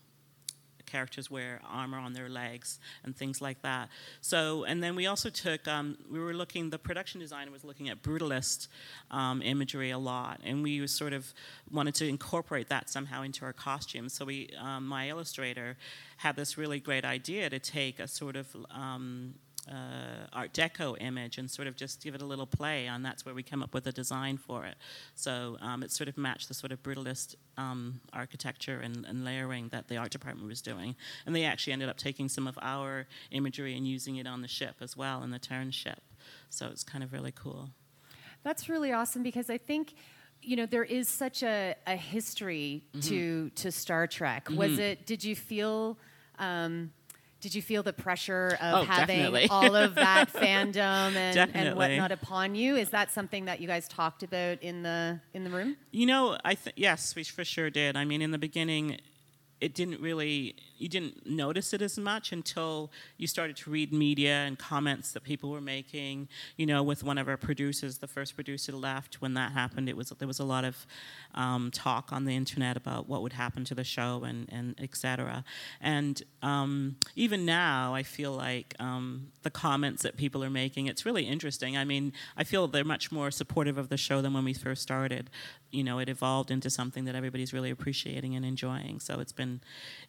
characters 0.90 1.30
wear 1.30 1.60
armor 1.68 1.98
on 1.98 2.12
their 2.12 2.28
legs 2.28 2.78
and 3.04 3.16
things 3.16 3.40
like 3.40 3.62
that. 3.62 3.88
So, 4.20 4.64
and 4.64 4.82
then 4.82 4.96
we 4.96 5.06
also 5.06 5.30
took, 5.30 5.66
um, 5.68 5.96
we 6.10 6.18
were 6.18 6.34
looking, 6.34 6.70
the 6.70 6.78
production 6.78 7.20
designer 7.20 7.50
was 7.50 7.64
looking 7.64 7.88
at 7.88 8.02
brutalist 8.02 8.68
um, 9.10 9.42
imagery 9.42 9.90
a 9.90 9.98
lot, 9.98 10.40
and 10.44 10.62
we 10.62 10.86
sort 10.86 11.12
of 11.12 11.32
wanted 11.70 11.94
to 11.96 12.08
incorporate 12.08 12.68
that 12.68 12.90
somehow 12.90 13.22
into 13.22 13.44
our 13.44 13.52
costumes. 13.52 14.12
So, 14.12 14.24
we, 14.24 14.50
um, 14.58 14.86
my 14.86 15.08
illustrator 15.08 15.76
had 16.16 16.36
this 16.36 16.58
really 16.58 16.80
great 16.80 17.04
idea 17.04 17.48
to 17.50 17.58
take 17.58 17.98
a 17.98 18.08
sort 18.08 18.36
of 18.36 18.46
um, 18.70 19.34
uh, 19.68 20.26
Art 20.32 20.52
Deco 20.52 20.96
image 21.00 21.38
and 21.38 21.50
sort 21.50 21.68
of 21.68 21.76
just 21.76 22.02
give 22.02 22.14
it 22.14 22.22
a 22.22 22.24
little 22.24 22.46
play, 22.46 22.86
and 22.86 23.04
that's 23.04 23.24
where 23.24 23.34
we 23.34 23.42
came 23.42 23.62
up 23.62 23.74
with 23.74 23.86
a 23.86 23.92
design 23.92 24.36
for 24.36 24.64
it. 24.64 24.76
So 25.14 25.56
um, 25.60 25.82
it 25.82 25.92
sort 25.92 26.08
of 26.08 26.16
matched 26.16 26.48
the 26.48 26.54
sort 26.54 26.72
of 26.72 26.82
brutalist 26.82 27.36
um, 27.56 28.00
architecture 28.12 28.80
and, 28.80 29.04
and, 29.06 29.24
layering 29.24 29.68
that 29.68 29.88
the 29.88 29.98
art 29.98 30.10
department 30.10 30.48
was 30.48 30.62
doing. 30.62 30.96
And 31.26 31.36
they 31.36 31.44
actually 31.44 31.74
ended 31.74 31.90
up 31.90 31.98
taking 31.98 32.28
some 32.28 32.46
of 32.46 32.58
our 32.62 33.06
imagery 33.30 33.76
and 33.76 33.86
using 33.86 34.16
it 34.16 34.26
on 34.26 34.40
the 34.40 34.48
ship 34.48 34.76
as 34.80 34.96
well, 34.96 35.22
in 35.22 35.30
the 35.30 35.38
Terran 35.38 35.70
ship. 35.70 36.00
So 36.48 36.68
it's 36.68 36.82
kind 36.82 37.04
of 37.04 37.12
really 37.12 37.32
cool. 37.32 37.68
That's 38.42 38.68
really 38.68 38.92
awesome 38.92 39.22
because 39.22 39.50
I 39.50 39.58
think 39.58 39.94
you 40.42 40.56
know 40.56 40.64
there 40.64 40.84
is 40.84 41.06
such 41.06 41.42
a, 41.42 41.74
a 41.86 41.96
history 41.96 42.84
mm-hmm. 42.94 43.08
to 43.08 43.50
to 43.50 43.70
Star 43.70 44.06
Trek. 44.06 44.46
Mm-hmm. 44.46 44.56
Was 44.56 44.78
it? 44.78 45.06
Did 45.06 45.22
you 45.22 45.36
feel? 45.36 45.98
Um, 46.38 46.92
did 47.40 47.54
you 47.54 47.62
feel 47.62 47.82
the 47.82 47.92
pressure 47.92 48.58
of 48.60 48.82
oh, 48.82 48.84
having 48.84 49.48
all 49.50 49.74
of 49.74 49.94
that 49.96 50.32
fandom 50.32 51.14
and, 51.14 51.50
and, 51.54 51.76
whatnot 51.76 52.12
upon 52.12 52.54
you? 52.54 52.76
Is 52.76 52.90
that 52.90 53.10
something 53.12 53.46
that 53.46 53.60
you 53.60 53.66
guys 53.66 53.88
talked 53.88 54.22
about 54.22 54.62
in 54.62 54.82
the 54.82 55.20
in 55.32 55.44
the 55.44 55.50
room? 55.50 55.76
You 55.90 56.06
know, 56.06 56.38
I 56.44 56.54
th- 56.54 56.74
yes, 56.76 57.14
we 57.14 57.24
for 57.24 57.44
sure 57.44 57.70
did. 57.70 57.96
I 57.96 58.04
mean, 58.04 58.22
in 58.22 58.30
the 58.30 58.38
beginning, 58.38 58.98
it 59.60 59.74
didn't 59.74 60.00
really 60.00 60.56
you 60.80 60.88
didn't 60.88 61.26
notice 61.26 61.72
it 61.72 61.82
as 61.82 61.98
much 61.98 62.32
until 62.32 62.90
you 63.16 63.26
started 63.26 63.56
to 63.56 63.70
read 63.70 63.92
media 63.92 64.32
and 64.32 64.58
comments 64.58 65.12
that 65.12 65.22
people 65.22 65.50
were 65.50 65.60
making. 65.60 66.28
You 66.56 66.66
know 66.66 66.82
with 66.82 67.04
one 67.04 67.18
of 67.18 67.28
our 67.28 67.36
producers 67.36 67.98
the 67.98 68.06
first 68.06 68.34
producer 68.34 68.72
left 68.72 69.20
when 69.20 69.34
that 69.34 69.52
happened 69.52 69.88
it 69.88 69.96
was 69.96 70.10
there 70.18 70.28
was 70.28 70.40
a 70.40 70.44
lot 70.44 70.64
of 70.64 70.86
um, 71.34 71.70
talk 71.70 72.12
on 72.12 72.24
the 72.24 72.34
internet 72.34 72.76
about 72.76 73.08
what 73.08 73.22
would 73.22 73.32
happen 73.32 73.64
to 73.64 73.74
the 73.74 73.84
show 73.84 74.24
and, 74.24 74.48
and 74.50 74.74
etc 74.80 75.44
and 75.80 76.22
um, 76.42 76.96
even 77.14 77.44
now 77.44 77.94
i 77.94 78.02
feel 78.02 78.32
like 78.32 78.74
um, 78.78 79.28
the 79.42 79.50
comments 79.50 80.02
that 80.02 80.16
people 80.16 80.42
are 80.42 80.50
making 80.50 80.86
it's 80.86 81.04
really 81.06 81.24
interesting. 81.24 81.76
I 81.76 81.84
mean 81.84 82.12
i 82.36 82.44
feel 82.44 82.66
they're 82.66 82.84
much 82.84 83.12
more 83.12 83.30
supportive 83.30 83.78
of 83.78 83.88
the 83.88 83.96
show 83.96 84.20
than 84.22 84.32
when 84.32 84.44
we 84.44 84.54
first 84.54 84.82
started. 84.82 85.30
You 85.70 85.84
know 85.84 85.98
it 85.98 86.08
evolved 86.08 86.50
into 86.50 86.70
something 86.70 87.04
that 87.04 87.14
everybody's 87.14 87.52
really 87.52 87.70
appreciating 87.70 88.34
and 88.34 88.44
enjoying. 88.44 89.00
So 89.00 89.20
it's 89.20 89.32
been 89.32 89.60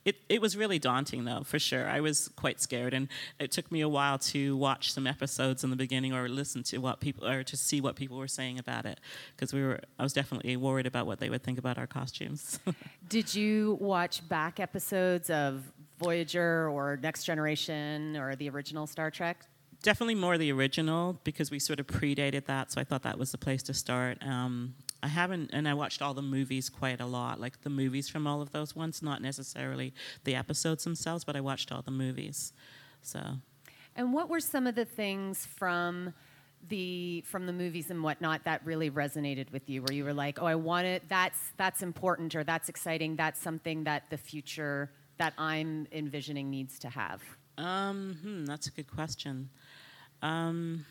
it, 0.06 0.16
it 0.30 0.42
was 0.42 0.58
really 0.58 0.61
daunting 0.80 1.26
though 1.26 1.44
for 1.44 1.60
sure. 1.60 1.88
I 1.88 2.00
was 2.02 2.30
quite 2.36 2.62
scared 2.62 2.94
and 2.94 3.08
it 3.40 3.52
took 3.52 3.72
me 3.72 3.82
a 3.82 3.90
while 3.90 4.18
to 4.20 4.56
watch 4.58 4.92
some 4.92 5.08
episodes 5.08 5.64
in 5.64 5.70
the 5.70 5.76
beginning 5.76 6.14
or 6.14 6.28
listen 6.30 6.64
to 6.64 6.78
what 6.80 7.00
people 7.00 7.28
or 7.28 7.44
to 7.44 7.58
see 7.58 7.82
what 7.82 7.96
people 7.96 8.18
were 8.18 8.28
saying 8.28 8.60
about 8.60 8.86
it 8.86 9.00
because 9.36 9.54
we 9.54 9.62
were 9.62 9.80
i 10.00 10.04
was 10.04 10.14
definitely 10.14 10.56
worried 10.58 10.86
about 10.86 11.06
what 11.06 11.20
they 11.20 11.30
would 11.30 11.44
think 11.44 11.58
about 11.58 11.78
our 11.78 11.88
costumes. 11.88 12.60
Did 13.10 13.34
you 13.34 13.78
watch 13.80 14.28
back 14.28 14.60
episodes 14.60 15.30
of 15.30 15.64
voyager 16.00 16.70
or 16.70 16.98
next 17.02 17.24
generation 17.24 18.18
or 18.18 18.36
the 18.36 18.50
original 18.50 18.88
star 18.88 19.12
trek? 19.12 19.46
Definitely 19.84 20.16
more 20.16 20.38
the 20.38 20.52
original 20.52 21.20
because 21.24 21.50
we 21.50 21.60
sort 21.60 21.80
of 21.80 21.88
predated 21.88 22.46
that 22.46 22.72
so 22.72 22.80
i 22.80 22.84
thought 22.84 23.04
that 23.04 23.18
was 23.18 23.32
the 23.32 23.38
place 23.38 23.64
to 23.64 23.74
start. 23.74 24.18
Um, 24.26 24.76
I 25.04 25.08
haven't, 25.08 25.50
and 25.52 25.68
I 25.68 25.74
watched 25.74 26.02
all 26.02 26.14
the 26.14 26.22
movies 26.22 26.70
quite 26.70 27.02
a 27.02 27.06
lot, 27.06 27.40
like 27.40 27.62
the 27.62 27.70
movies 27.70 28.08
from 28.08 28.28
all 28.28 28.42
of 28.42 28.52
those 28.52 28.76
ones, 28.76 29.02
not 29.02 29.22
necessarily 29.22 29.94
the 30.24 30.36
episodes 30.36 30.84
themselves, 30.84 31.24
but 31.24 31.36
I 31.36 31.42
watched 31.42 31.72
all 31.72 31.82
the 31.82 31.92
movies. 31.92 32.54
So. 33.02 33.20
And 33.96 34.14
what 34.14 34.30
were 34.30 34.40
some 34.40 34.68
of 34.68 34.76
the 34.76 34.86
things 34.86 35.46
from 35.46 36.14
the 36.70 37.24
from 37.28 37.48
the 37.48 37.54
movies 37.54 37.90
and 37.90 38.04
whatnot 38.04 38.44
that 38.44 38.64
really 38.66 38.92
resonated 38.92 39.52
with 39.52 39.70
you, 39.70 39.82
where 39.82 39.94
you 39.96 40.04
were 40.04 40.14
like, 40.14 40.40
"Oh, 40.42 40.46
I 40.46 40.56
want 40.56 40.86
it. 40.86 41.04
That's 41.10 41.40
that's 41.58 41.82
important, 41.82 42.36
or 42.36 42.44
that's 42.44 42.70
exciting. 42.70 43.16
That's 43.16 43.40
something 43.40 43.84
that 43.86 44.10
the 44.10 44.18
future 44.18 44.92
that 45.18 45.34
I'm 45.38 45.88
envisioning 45.92 46.50
needs 46.50 46.78
to 46.80 46.90
have." 46.90 47.22
Um, 47.58 48.18
hmm, 48.22 48.46
that's 48.46 48.68
a 48.68 48.72
good 48.72 48.90
question. 48.90 49.50
Um, 50.22 50.86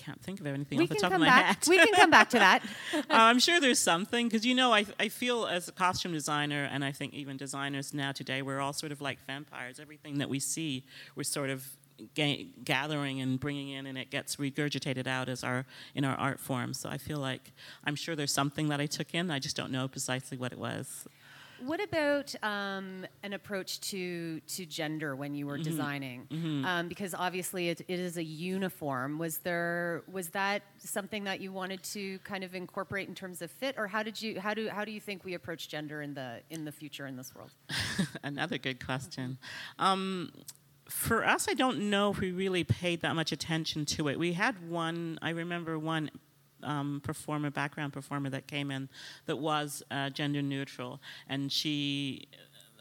can't 0.00 0.20
think 0.22 0.40
of 0.40 0.46
anything 0.46 0.78
we 0.78 0.84
off 0.84 0.90
the 0.90 0.96
top 0.96 1.12
of 1.12 1.20
my 1.20 1.26
back. 1.26 1.64
head. 1.64 1.68
we 1.68 1.76
can 1.76 1.92
come 1.94 2.10
back 2.10 2.30
to 2.30 2.38
that. 2.38 2.62
uh, 2.94 3.02
I'm 3.10 3.38
sure 3.38 3.60
there's 3.60 3.78
something 3.78 4.28
because 4.28 4.46
you 4.46 4.54
know 4.54 4.72
I 4.72 4.86
I 4.98 5.08
feel 5.08 5.46
as 5.46 5.68
a 5.68 5.72
costume 5.72 6.12
designer 6.12 6.68
and 6.70 6.84
I 6.84 6.92
think 6.92 7.14
even 7.14 7.36
designers 7.36 7.92
now 7.92 8.12
today 8.12 8.42
we're 8.42 8.60
all 8.60 8.72
sort 8.72 8.92
of 8.92 9.00
like 9.00 9.18
vampires. 9.26 9.78
Everything 9.78 10.18
that 10.18 10.28
we 10.28 10.40
see 10.40 10.84
we're 11.14 11.24
sort 11.24 11.50
of 11.50 11.76
ga- 12.14 12.48
gathering 12.64 13.20
and 13.20 13.38
bringing 13.38 13.70
in 13.70 13.86
and 13.86 13.98
it 13.98 14.10
gets 14.10 14.36
regurgitated 14.36 15.06
out 15.06 15.28
as 15.28 15.44
our 15.44 15.66
in 15.94 16.04
our 16.04 16.16
art 16.16 16.40
form. 16.40 16.74
So 16.74 16.88
I 16.88 16.98
feel 16.98 17.18
like 17.18 17.52
I'm 17.84 17.96
sure 17.96 18.16
there's 18.16 18.32
something 18.32 18.68
that 18.68 18.80
I 18.80 18.86
took 18.86 19.14
in. 19.14 19.30
I 19.30 19.38
just 19.38 19.56
don't 19.56 19.72
know 19.72 19.88
precisely 19.88 20.38
what 20.38 20.52
it 20.52 20.58
was. 20.58 21.06
What 21.60 21.82
about 21.82 22.34
um, 22.42 23.06
an 23.22 23.32
approach 23.32 23.80
to 23.90 24.40
to 24.40 24.66
gender 24.66 25.14
when 25.14 25.34
you 25.34 25.46
were 25.46 25.54
mm-hmm. 25.54 25.70
designing? 25.70 26.26
Mm-hmm. 26.30 26.64
Um, 26.64 26.88
because 26.88 27.14
obviously 27.14 27.68
it, 27.68 27.80
it 27.88 28.00
is 28.00 28.16
a 28.16 28.24
uniform. 28.24 29.18
Was 29.18 29.38
there 29.38 30.02
was 30.10 30.30
that 30.30 30.62
something 30.78 31.24
that 31.24 31.40
you 31.40 31.52
wanted 31.52 31.82
to 31.84 32.18
kind 32.20 32.44
of 32.44 32.54
incorporate 32.54 33.08
in 33.08 33.14
terms 33.14 33.42
of 33.42 33.50
fit, 33.50 33.74
or 33.78 33.86
how 33.86 34.02
did 34.02 34.20
you 34.20 34.40
how 34.40 34.54
do 34.54 34.68
how 34.68 34.84
do 34.84 34.92
you 34.92 35.00
think 35.00 35.24
we 35.24 35.34
approach 35.34 35.68
gender 35.68 36.02
in 36.02 36.14
the 36.14 36.40
in 36.50 36.64
the 36.64 36.72
future 36.72 37.06
in 37.06 37.16
this 37.16 37.34
world? 37.34 37.50
Another 38.22 38.58
good 38.58 38.84
question. 38.84 39.38
Um, 39.78 40.32
for 40.90 41.24
us, 41.24 41.48
I 41.48 41.54
don't 41.54 41.88
know 41.88 42.10
if 42.10 42.18
we 42.18 42.32
really 42.32 42.64
paid 42.64 43.00
that 43.02 43.14
much 43.14 43.30
attention 43.32 43.84
to 43.86 44.08
it. 44.08 44.18
We 44.18 44.32
had 44.32 44.68
one, 44.68 45.18
I 45.22 45.30
remember 45.30 45.78
one 45.78 46.10
um, 46.62 47.00
performer, 47.04 47.50
background 47.50 47.92
performer 47.92 48.30
that 48.30 48.46
came 48.46 48.70
in 48.70 48.88
that 49.26 49.36
was 49.36 49.82
uh, 49.90 50.10
gender 50.10 50.42
neutral, 50.42 51.00
and 51.28 51.50
she. 51.50 52.28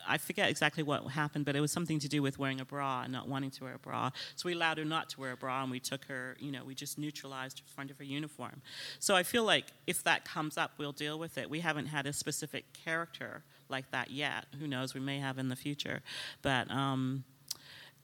I 0.08 0.18
forget 0.18 0.50
exactly 0.50 0.82
what 0.82 1.04
happened, 1.12 1.46
but 1.46 1.56
it 1.56 1.60
was 1.62 1.72
something 1.72 2.00
to 2.00 2.08
do 2.08 2.24
with 2.24 2.40
wearing 2.40 2.62
a 2.62 2.66
bra 2.66 3.04
and 3.04 3.12
not 3.12 3.28
wanting 3.28 3.52
to 3.52 3.64
wear 3.66 3.76
a 3.76 3.80
bra. 3.80 4.10
So 4.38 4.48
we 4.48 4.54
allowed 4.54 4.80
her 4.80 4.86
not 4.86 5.10
to 5.10 5.20
wear 5.20 5.34
a 5.34 5.38
bra, 5.38 5.62
and 5.62 5.70
we 5.70 5.80
took 5.80 6.06
her, 6.06 6.36
you 6.40 6.52
know, 6.52 6.64
we 6.64 6.74
just 6.74 6.98
neutralized 6.98 7.62
the 7.64 7.72
front 7.72 7.92
of 7.92 7.98
her 8.00 8.04
uniform. 8.04 8.62
So 9.00 9.16
I 9.16 9.22
feel 9.24 9.44
like 9.44 9.66
if 9.86 10.04
that 10.06 10.26
comes 10.26 10.58
up, 10.58 10.72
we'll 10.78 10.94
deal 10.94 11.20
with 11.20 11.38
it. 11.38 11.48
We 11.48 11.60
haven't 11.60 11.88
had 11.88 12.08
a 12.08 12.14
specific 12.14 12.66
character 12.74 13.44
like 13.68 13.92
that 13.92 14.10
yet. 14.10 14.46
Who 14.60 14.68
knows? 14.68 14.96
We 14.96 15.02
may 15.02 15.20
have 15.20 15.38
in 15.38 15.50
the 15.50 15.58
future, 15.58 16.02
but. 16.42 16.72
Um, 16.72 17.26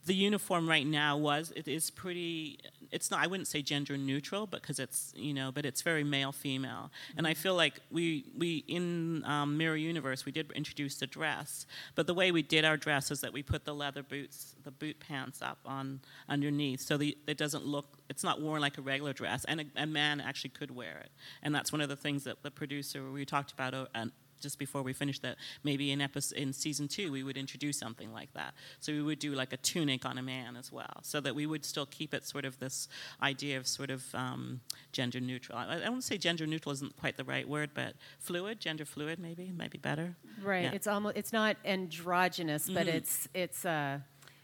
the 0.06 0.14
uniform 0.14 0.70
right 0.70 0.86
now 0.86 1.18
was 1.18 1.52
it 1.56 1.68
is 1.68 1.90
pretty 1.90 2.60
it's 2.92 3.10
not. 3.12 3.22
I 3.24 3.28
wouldn't 3.28 3.48
say 3.48 3.62
gender 3.62 3.98
neutral, 3.98 4.46
because 4.48 4.80
it's 4.80 5.14
you 5.16 5.34
know, 5.34 5.52
but 5.52 5.66
it's 5.66 5.82
very 5.82 6.04
male 6.04 6.32
female. 6.32 6.92
And 7.18 7.26
I 7.28 7.32
Mm-hmm. 7.36 7.42
feel 7.42 7.56
like 7.56 7.80
we 7.92 8.26
we 8.38 8.64
in 8.68 9.24
um, 9.26 9.58
Mirror 9.58 9.76
Universe 9.78 10.26
we 10.26 10.32
did 10.32 10.52
introduce 10.52 10.96
the 10.96 11.08
dress, 11.08 11.66
but 11.96 12.08
the 12.08 12.14
way 12.14 12.32
we 12.32 12.42
did 12.42 12.64
our 12.64 12.78
dress 12.78 13.12
is 13.12 13.20
that 13.22 13.34
we 13.34 13.44
put 13.44 13.66
the 13.66 13.74
leather 13.74 14.04
boots, 14.04 14.56
the 14.64 14.72
boot 14.72 15.00
pants 15.00 15.42
up 15.42 15.58
on 15.66 16.00
underneath, 16.30 16.80
so 16.82 16.98
the, 16.98 17.18
it 17.28 17.38
doesn't 17.38 17.66
look. 17.66 17.98
It's 18.10 18.24
not 18.24 18.42
worn 18.42 18.62
like 18.62 18.78
a 18.78 18.82
regular 18.82 19.14
dress, 19.14 19.44
and 19.46 19.62
a, 19.62 19.66
a 19.76 19.86
man 19.86 20.22
actually 20.22 20.52
could 20.52 20.72
wear 20.72 21.00
it. 21.04 21.12
And 21.44 21.54
that's 21.54 21.72
one 21.72 21.82
of 21.82 21.90
the 21.90 21.96
things 21.96 22.24
that 22.24 22.44
the 22.44 22.52
producer 22.52 23.12
we 23.12 23.26
talked 23.26 23.52
about. 23.52 23.74
Uh, 23.74 23.88
and 23.94 24.12
just 24.46 24.60
before 24.60 24.84
we 24.84 24.94
finish 24.94 25.18
that, 25.26 25.36
maybe 25.64 25.86
in 25.92 26.00
episode 26.02 26.38
in 26.38 26.54
season 26.54 26.88
two 26.88 27.12
we 27.12 27.24
would 27.24 27.36
introduce 27.46 27.78
something 27.86 28.14
like 28.20 28.32
that. 28.34 28.54
So 28.80 28.92
we 28.94 29.02
would 29.02 29.18
do 29.28 29.32
like 29.42 29.52
a 29.54 29.58
tunic 29.58 30.06
on 30.06 30.18
a 30.20 30.22
man 30.22 30.56
as 30.56 30.72
well, 30.72 30.98
so 31.02 31.20
that 31.26 31.34
we 31.34 31.46
would 31.52 31.66
still 31.66 31.88
keep 31.88 32.14
it 32.14 32.24
sort 32.26 32.46
of 32.46 32.60
this 32.60 32.88
idea 33.22 33.58
of 33.58 33.66
sort 33.68 33.90
of 33.90 34.02
um, 34.14 34.62
gender 34.92 35.20
neutral. 35.20 35.58
I, 35.58 35.76
I 35.76 35.80
don't 35.80 36.04
say 36.04 36.18
gender 36.18 36.46
neutral 36.46 36.74
isn't 36.74 36.96
quite 37.02 37.18
the 37.18 37.24
right 37.24 37.48
word, 37.50 37.72
but 37.74 37.94
fluid, 38.20 38.60
gender 38.60 38.86
fluid, 38.86 39.18
maybe 39.20 39.52
might 39.58 39.72
be 39.72 39.80
better. 39.80 40.16
Right. 40.44 40.66
Yeah. 40.66 40.72
It's 40.78 40.88
almost 40.88 41.18
it's 41.18 41.34
not 41.34 41.58
androgynous, 41.66 42.70
but 42.70 42.86
Mhm. 42.88 42.94
it's 43.00 43.28
it's 43.34 43.66
uh 43.66 43.98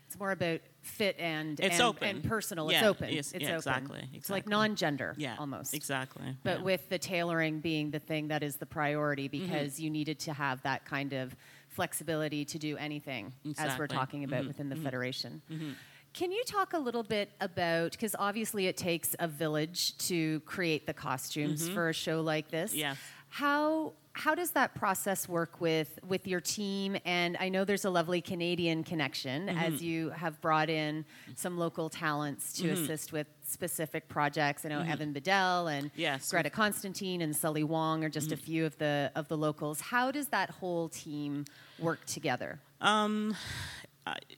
it's 0.07 0.17
more 0.19 0.31
about 0.31 0.59
fit 0.81 1.15
and 1.19 1.59
It's 1.59 1.75
and, 1.75 1.81
open. 1.83 2.07
and 2.07 2.23
personal. 2.23 2.71
Yeah, 2.71 2.79
it's 2.79 2.87
open. 2.87 3.13
yes, 3.13 3.31
it's 3.33 3.43
yeah, 3.43 3.49
open. 3.49 3.57
exactly, 3.57 4.09
It's 4.13 4.29
like 4.29 4.47
non-gender 4.47 5.13
Yeah, 5.17 5.35
almost. 5.37 5.73
exactly. 5.73 6.35
But 6.43 6.59
yeah. 6.59 6.63
with 6.63 6.89
the 6.89 6.97
tailoring 6.97 7.59
being 7.59 7.91
the 7.91 7.99
thing 7.99 8.29
that 8.29 8.41
is 8.43 8.55
the 8.57 8.65
priority 8.65 9.29
Mm-hmm. 9.29 9.45
because 9.51 9.79
you 9.79 9.89
needed 9.89 10.19
to 10.21 10.33
have 10.33 10.61
that 10.63 10.85
kind 10.85 11.13
of 11.13 11.35
flexibility 11.69 12.43
to 12.45 12.57
do 12.59 12.77
anything 12.77 13.31
as 13.57 13.77
we're 13.77 13.87
talking 13.87 14.23
about 14.23 14.43
Mhm, 14.43 14.47
within 14.47 14.69
the 14.69 14.75
mhm. 14.75 14.83
federation. 14.83 15.41
Mhm. 15.49 15.75
Can 16.13 16.31
you 16.31 16.43
talk 16.45 16.73
a 16.73 16.77
little 16.79 17.03
bit 17.03 17.31
about 17.39 17.91
because 17.93 18.15
obviously 18.19 18.67
it 18.67 18.75
takes 18.75 19.15
a 19.19 19.27
village 19.29 19.97
to 20.09 20.41
create 20.41 20.85
the 20.85 20.93
costumes 20.93 21.69
for 21.69 21.87
a 21.89 21.93
show 21.93 22.19
like 22.21 22.49
this. 22.51 22.73
Yes. 22.75 22.97
How 23.31 23.93
how 24.13 24.35
does 24.35 24.51
that 24.51 24.75
process 24.75 25.29
work 25.29 25.61
with 25.61 25.97
with 26.05 26.27
your 26.27 26.41
team? 26.41 26.97
And 27.05 27.37
I 27.39 27.47
know 27.47 27.63
there's 27.63 27.85
a 27.85 27.89
lovely 27.89 28.19
Canadian 28.19 28.83
connection 28.83 29.47
Mm-hmm. 29.47 29.57
as 29.57 29.81
you 29.81 30.09
have 30.09 30.39
brought 30.41 30.69
in 30.69 31.05
some 31.35 31.57
local 31.57 31.89
talents 31.89 32.51
to 32.53 32.63
Mm-hmm. 32.63 32.83
assist 32.83 33.13
with 33.13 33.27
specific 33.47 34.09
projects. 34.09 34.65
I 34.65 34.69
know 34.69 34.81
Evan 34.81 35.13
Biddell 35.13 35.67
and 35.67 35.91
Yes. 35.95 36.29
Greta 36.29 36.49
Constantine 36.49 37.21
and 37.21 37.33
Sully 37.33 37.63
Wong 37.63 38.03
are 38.03 38.09
just 38.09 38.27
Mm-hmm. 38.31 38.33
a 38.33 38.45
few 38.45 38.65
of 38.65 38.77
the 38.79 39.11
of 39.15 39.29
the 39.29 39.37
locals. 39.37 39.79
How 39.79 40.11
does 40.11 40.27
that 40.27 40.49
whole 40.49 40.89
team 40.89 41.45
work 41.79 42.03
together? 42.05 42.59
Um, 42.81 43.33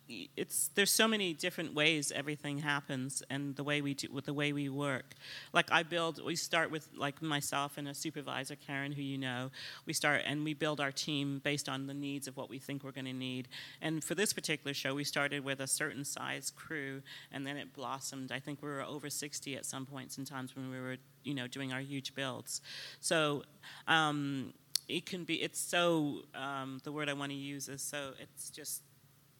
It's 0.08 0.70
there's 0.76 0.92
so 0.92 1.08
many 1.08 1.34
different 1.34 1.74
ways 1.74 2.12
everything 2.12 2.60
happens, 2.60 3.24
and 3.30 3.56
the 3.56 3.64
way 3.64 3.82
we 3.82 3.94
do 3.94 4.08
with 4.12 4.26
the 4.26 4.34
way 4.34 4.54
we 4.54 4.70
work. 4.70 5.16
Like 5.54 5.72
I 5.72 5.84
build, 5.84 6.24
we 6.24 6.36
start 6.36 6.72
with 6.72 6.90
like 6.96 7.22
myself 7.22 7.78
and 7.78 7.88
a 7.88 7.94
supervisor, 7.94 8.56
Karen, 8.56 8.92
who 8.92 9.02
you 9.02 9.18
know. 9.18 9.52
We 9.86 9.94
start 9.94 10.22
and 10.26 10.44
we 10.44 10.54
build 10.54 10.80
our 10.80 10.92
team 10.92 11.42
based 11.44 11.70
on 11.70 11.88
the 11.88 11.94
needs 11.94 12.28
of 12.28 12.38
what 12.38 12.50
we 12.50 12.60
think 12.60 12.84
we're 12.84 12.92
going 12.92 13.06
to 13.06 13.14
need. 13.14 13.48
And 13.82 14.04
for 14.04 14.16
this 14.16 14.34
particular 14.34 14.74
show, 14.74 14.96
we 14.96 15.04
started 15.04 15.44
with 15.44 15.60
a 15.60 15.68
certain 15.68 16.06
size 16.06 16.52
crew, 16.56 17.02
and 17.32 17.46
then 17.46 17.58
it 17.58 17.74
blossomed. 17.74 18.32
I 18.32 18.40
think 18.40 18.62
we 18.62 18.70
were 18.70 18.84
over 18.84 19.10
60 19.10 19.56
at 19.56 19.66
some 19.66 19.86
points 19.86 20.18
in 20.18 20.26
times 20.26 20.56
when 20.56 20.70
we 20.70 20.80
were, 20.80 20.98
you 21.24 21.34
know, 21.34 21.48
doing 21.48 21.72
our 21.74 21.82
huge 21.82 22.16
builds. 22.16 22.62
So. 23.00 23.44
Um, 23.88 24.54
it 24.90 25.06
can 25.06 25.24
be 25.24 25.42
it's 25.42 25.60
so 25.60 26.24
um, 26.36 26.82
the 26.84 26.92
word 26.92 27.08
i 27.08 27.14
want 27.14 27.32
to 27.32 27.38
use 27.38 27.70
is 27.70 27.82
so 27.82 28.12
it's 28.20 28.50
just 28.50 28.82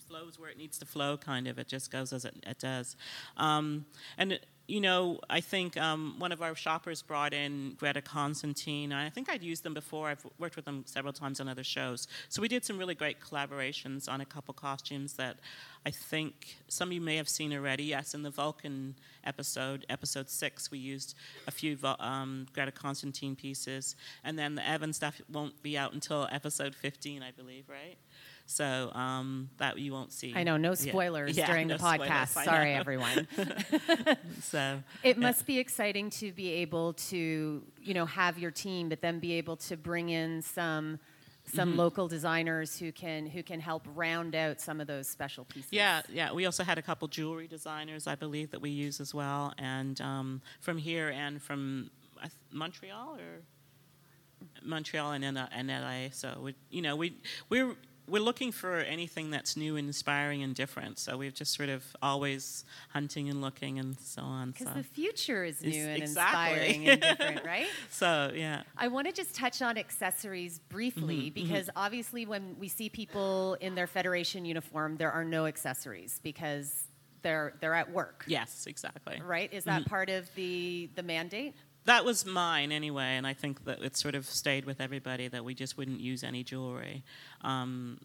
flows 0.04 0.40
where 0.40 0.50
it 0.50 0.58
needs 0.58 0.78
to 0.80 0.86
flow 0.86 1.18
kind 1.18 1.48
of. 1.48 1.58
It 1.58 1.68
just 1.68 1.92
goes 1.92 2.14
as 2.14 2.26
it, 2.26 2.36
it 2.46 2.60
does. 2.60 2.96
Um, 3.38 3.86
and 4.18 4.40
you 4.68 4.80
know 4.80 5.20
i 5.30 5.42
think 5.42 5.76
um, 5.78 6.16
one 6.20 6.32
of 6.32 6.42
our 6.42 6.56
shoppers 6.56 7.02
brought 7.02 7.34
in 7.34 7.76
greta 7.78 8.02
constantine. 8.02 8.94
I 8.94 9.10
think 9.10 9.30
i'd 9.30 9.44
used 9.44 9.64
them 9.64 9.74
before. 9.74 10.08
I've 10.08 10.26
worked 10.40 10.56
with 10.56 10.66
them 10.66 10.84
several 10.86 11.14
times 11.14 11.40
on 11.40 11.48
other 11.48 11.64
shows. 11.64 12.08
So 12.30 12.42
we 12.42 12.48
did 12.48 12.64
some 12.64 12.78
really 12.78 12.96
great 12.96 13.20
collaborations 13.20 14.10
on 14.10 14.22
a 14.22 14.26
couple 14.26 14.54
costumes 14.54 15.14
that 15.14 15.38
i 15.86 15.92
think 15.92 16.56
some 16.68 16.90
of 16.90 16.94
you 16.94 17.02
may 17.02 17.18
have 17.18 17.30
seen 17.30 17.54
already. 17.54 17.84
Yes 17.84 18.14
in 18.14 18.24
the 18.24 18.30
vulcan 18.30 18.96
episode 19.26 19.86
episode 19.90 20.30
six 20.30 20.72
we 20.72 20.78
used 20.78 21.16
a 21.48 21.52
few 21.52 21.78
um, 22.00 22.48
greta 22.54 22.72
constantine 22.72 23.36
pieces. 23.36 23.96
And 24.24 24.40
then 24.40 24.56
the 24.56 24.68
evan 24.68 24.94
stuff 24.94 25.22
won't 25.32 25.62
be 25.62 25.78
out 25.78 25.94
until 25.94 26.28
episode 26.32 26.74
15 26.74 27.22
i 27.22 27.32
believe 27.32 27.66
right 27.70 27.98
so 28.46 28.92
um, 28.94 29.50
that 29.58 29.80
you 29.80 29.92
won't 29.94 30.12
see. 30.12 30.34
I 30.36 30.44
know, 30.44 30.58
no 30.58 30.74
spoilers 30.76 31.38
Yeah, 31.38 31.48
during 31.48 31.68
no 31.68 31.78
the 31.78 31.84
podcast. 31.84 32.28
spoilers, 32.30 32.46
Sorry, 32.46 32.74
everyone. 32.74 33.28
So 34.42 34.80
It 35.04 35.18
must 35.18 35.46
be 35.46 35.60
exciting 35.60 36.10
to 36.12 36.32
be 36.32 36.50
able 36.52 36.94
to, 36.94 37.64
you 37.82 37.94
know, 37.94 38.06
have 38.06 38.38
your 38.38 38.52
team, 38.52 38.90
but 38.90 39.02
then 39.02 39.20
be 39.20 39.34
able 39.34 39.56
to 39.58 39.78
bring 39.78 40.10
in 40.10 40.42
some 40.42 41.00
some 41.46 41.70
Mm-hmm. 41.72 41.80
local 41.80 42.08
designers 42.08 42.80
who 42.80 42.94
can 42.94 43.26
who 43.26 43.44
can 43.44 43.60
help 43.60 43.86
round 43.96 44.34
out 44.34 44.62
some 44.62 44.80
of 44.80 44.88
those 44.88 45.08
special 45.10 45.44
pieces. 45.44 45.72
yeah, 45.74 46.02
yeah. 46.10 46.32
We 46.32 46.46
also 46.46 46.64
had 46.64 46.78
a 46.78 46.82
couple 46.82 47.08
jewelry 47.10 47.48
designers, 47.48 48.08
I 48.08 48.16
believe, 48.16 48.52
that 48.52 48.62
we 48.62 48.70
use 48.70 49.02
as 49.02 49.14
well, 49.14 49.54
and 49.58 50.00
um, 50.00 50.42
from 50.62 50.78
here 50.78 51.10
and 51.10 51.42
from 51.42 51.90
th- 52.22 52.32
Montreal 52.52 53.16
or 53.16 53.42
Montreal 54.64 55.12
and 55.12 55.24
N- 55.26 55.50
and 55.52 55.68
LA. 55.68 56.12
So 56.12 56.40
we, 56.42 56.56
you 56.70 56.82
know, 56.82 56.96
we 56.96 57.18
we're 57.50 57.76
we're 58.08 58.22
looking 58.22 58.52
for 58.52 58.78
anything 58.80 59.32
that's 59.32 59.56
new 59.56 59.76
inspiring 59.78 60.44
and 60.44 60.54
different. 60.54 61.00
So 61.00 61.16
we've 61.18 61.34
just 61.34 61.54
sort 61.54 61.70
of 61.70 61.84
always 62.02 62.66
hunting 62.90 63.30
and 63.30 63.42
looking 63.42 63.80
and 63.80 63.98
so 64.00 64.22
on. 64.22 64.52
Because 64.52 64.68
So. 64.68 64.74
the 64.74 64.84
future 64.84 65.44
is 65.46 65.62
new 65.62 65.86
and 65.86 66.02
exactly. 66.04 66.86
inspiring 66.86 66.90
and 66.90 67.02
different, 67.02 67.46
right? 67.46 67.68
so 67.90 68.32
yeah. 68.36 68.64
I 68.78 68.90
want 68.90 69.08
to 69.08 69.14
just 69.14 69.34
touch 69.36 69.62
on 69.62 69.78
accessories 69.78 70.60
briefly 70.60 71.32
Mm-hmm, 71.32 71.34
because 71.34 71.70
obviously, 71.76 72.26
when 72.26 72.56
we 72.60 72.68
see 72.68 72.90
people 72.90 73.56
in 73.62 73.76
their 73.76 73.88
federation 73.88 74.46
uniform, 74.46 74.98
there 74.98 75.12
are 75.12 75.24
no 75.26 75.46
accessories 75.46 76.20
because 76.24 76.84
they're 77.22 77.54
they're 77.62 77.74
at 77.74 77.90
work, 77.92 78.26
Yes, 78.28 78.66
exactly. 78.68 79.22
right? 79.26 79.52
Is 79.54 79.64
Mm-hmm. 79.64 79.84
that 79.84 79.90
part 79.90 80.10
of 80.10 80.30
the 80.36 80.90
the 80.96 81.04
mandate? 81.04 81.54
That 81.86 82.06
was 82.06 82.26
mine 82.26 82.72
anyway, 82.72 83.18
and 83.18 83.28
I 83.28 83.34
think 83.34 83.66
that 83.66 83.82
it 83.82 83.98
sort 83.98 84.16
of 84.16 84.26
stayed 84.26 84.66
with 84.66 84.80
everybody 84.80 85.28
that 85.28 85.44
we 85.44 85.54
just 85.54 85.78
wouldn't 85.78 86.00
use 86.00 86.24
any 86.24 86.44
jewelry, 86.44 87.04
um, 87.42 88.00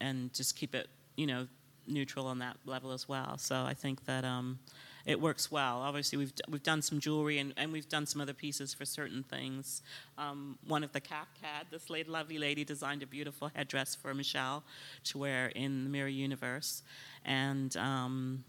and 0.00 0.32
just 0.34 0.56
keep 0.56 0.74
it, 0.74 0.88
you 1.16 1.26
know, 1.26 1.46
neutral 1.86 2.26
on 2.26 2.40
that 2.40 2.56
level 2.66 2.92
as 2.92 3.08
well. 3.08 3.38
So 3.38 3.56
I 3.62 3.74
think 3.74 4.04
that 4.06 4.24
um, 4.24 4.58
it 5.06 5.20
works 5.20 5.50
well. 5.50 5.78
Obviously, 5.78 6.18
we've 6.18 6.34
d- 6.34 6.42
we've 6.48 6.62
done 6.62 6.82
some 6.82 6.98
jewelry 6.98 7.38
and, 7.38 7.54
and 7.56 7.72
we've 7.72 7.88
done 7.88 8.04
some 8.04 8.20
other 8.20 8.34
pieces 8.34 8.74
for 8.74 8.84
certain 8.84 9.22
things. 9.22 9.82
Um, 10.18 10.58
one 10.66 10.82
of 10.82 10.92
the 10.92 11.00
cap 11.00 11.28
had 11.40 11.66
this 11.70 11.88
lady, 11.88 12.10
lovely 12.10 12.38
lady 12.38 12.64
designed 12.64 13.02
a 13.02 13.06
beautiful 13.06 13.50
headdress 13.54 13.94
for 13.94 14.12
Michelle 14.12 14.64
to 15.04 15.18
wear 15.18 15.46
in 15.46 15.84
the 15.84 15.90
Mirror 15.90 16.08
Universe, 16.08 16.82
and. 17.24 17.76
Um, 17.76 18.44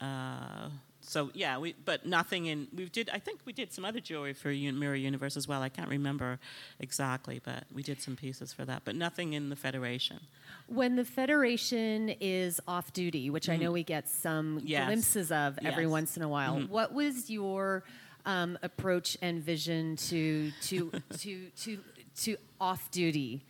uh, 0.00 0.68
so 1.04 1.30
yeah, 1.34 1.58
we 1.58 1.74
but 1.84 2.06
nothing 2.06 2.46
in 2.46 2.68
we 2.74 2.86
did. 2.88 3.10
I 3.12 3.18
think 3.18 3.40
we 3.44 3.52
did 3.52 3.72
some 3.72 3.84
other 3.84 4.00
jewelry 4.00 4.32
for 4.32 4.50
Un- 4.50 4.78
Mirror 4.78 4.94
Universe 4.96 5.36
as 5.36 5.46
well. 5.48 5.60
I 5.60 5.68
can't 5.68 5.88
remember 5.88 6.38
exactly, 6.78 7.40
but 7.44 7.64
we 7.74 7.82
did 7.82 8.00
some 8.00 8.16
pieces 8.16 8.52
for 8.52 8.64
that. 8.64 8.82
But 8.84 8.94
nothing 8.96 9.32
in 9.32 9.48
the 9.50 9.56
Federation. 9.56 10.20
When 10.68 10.96
the 10.96 11.04
Federation 11.04 12.14
is 12.20 12.60
off 12.68 12.92
duty, 12.92 13.30
which 13.30 13.48
I 13.48 13.56
know 13.56 13.72
we 13.72 13.82
get 13.82 14.08
some 14.08 14.58
Mm-hmm. 14.58 14.66
Yes. 14.66 14.86
glimpses 14.86 15.32
of 15.32 15.58
every 15.58 15.68
Yes. 15.68 15.76
Mm-hmm. 15.80 15.90
once 15.90 16.16
in 16.16 16.22
a 16.22 16.28
while, 16.28 16.60
what 16.60 16.92
was 16.94 17.28
your 17.30 17.82
um, 18.24 18.56
approach 18.62 19.16
and 19.20 19.42
vision 19.42 19.96
to 19.96 20.52
to 20.62 20.92
to 21.18 21.46
to 21.62 21.78
to 22.22 22.36
off 22.60 22.90
duty 22.92 23.42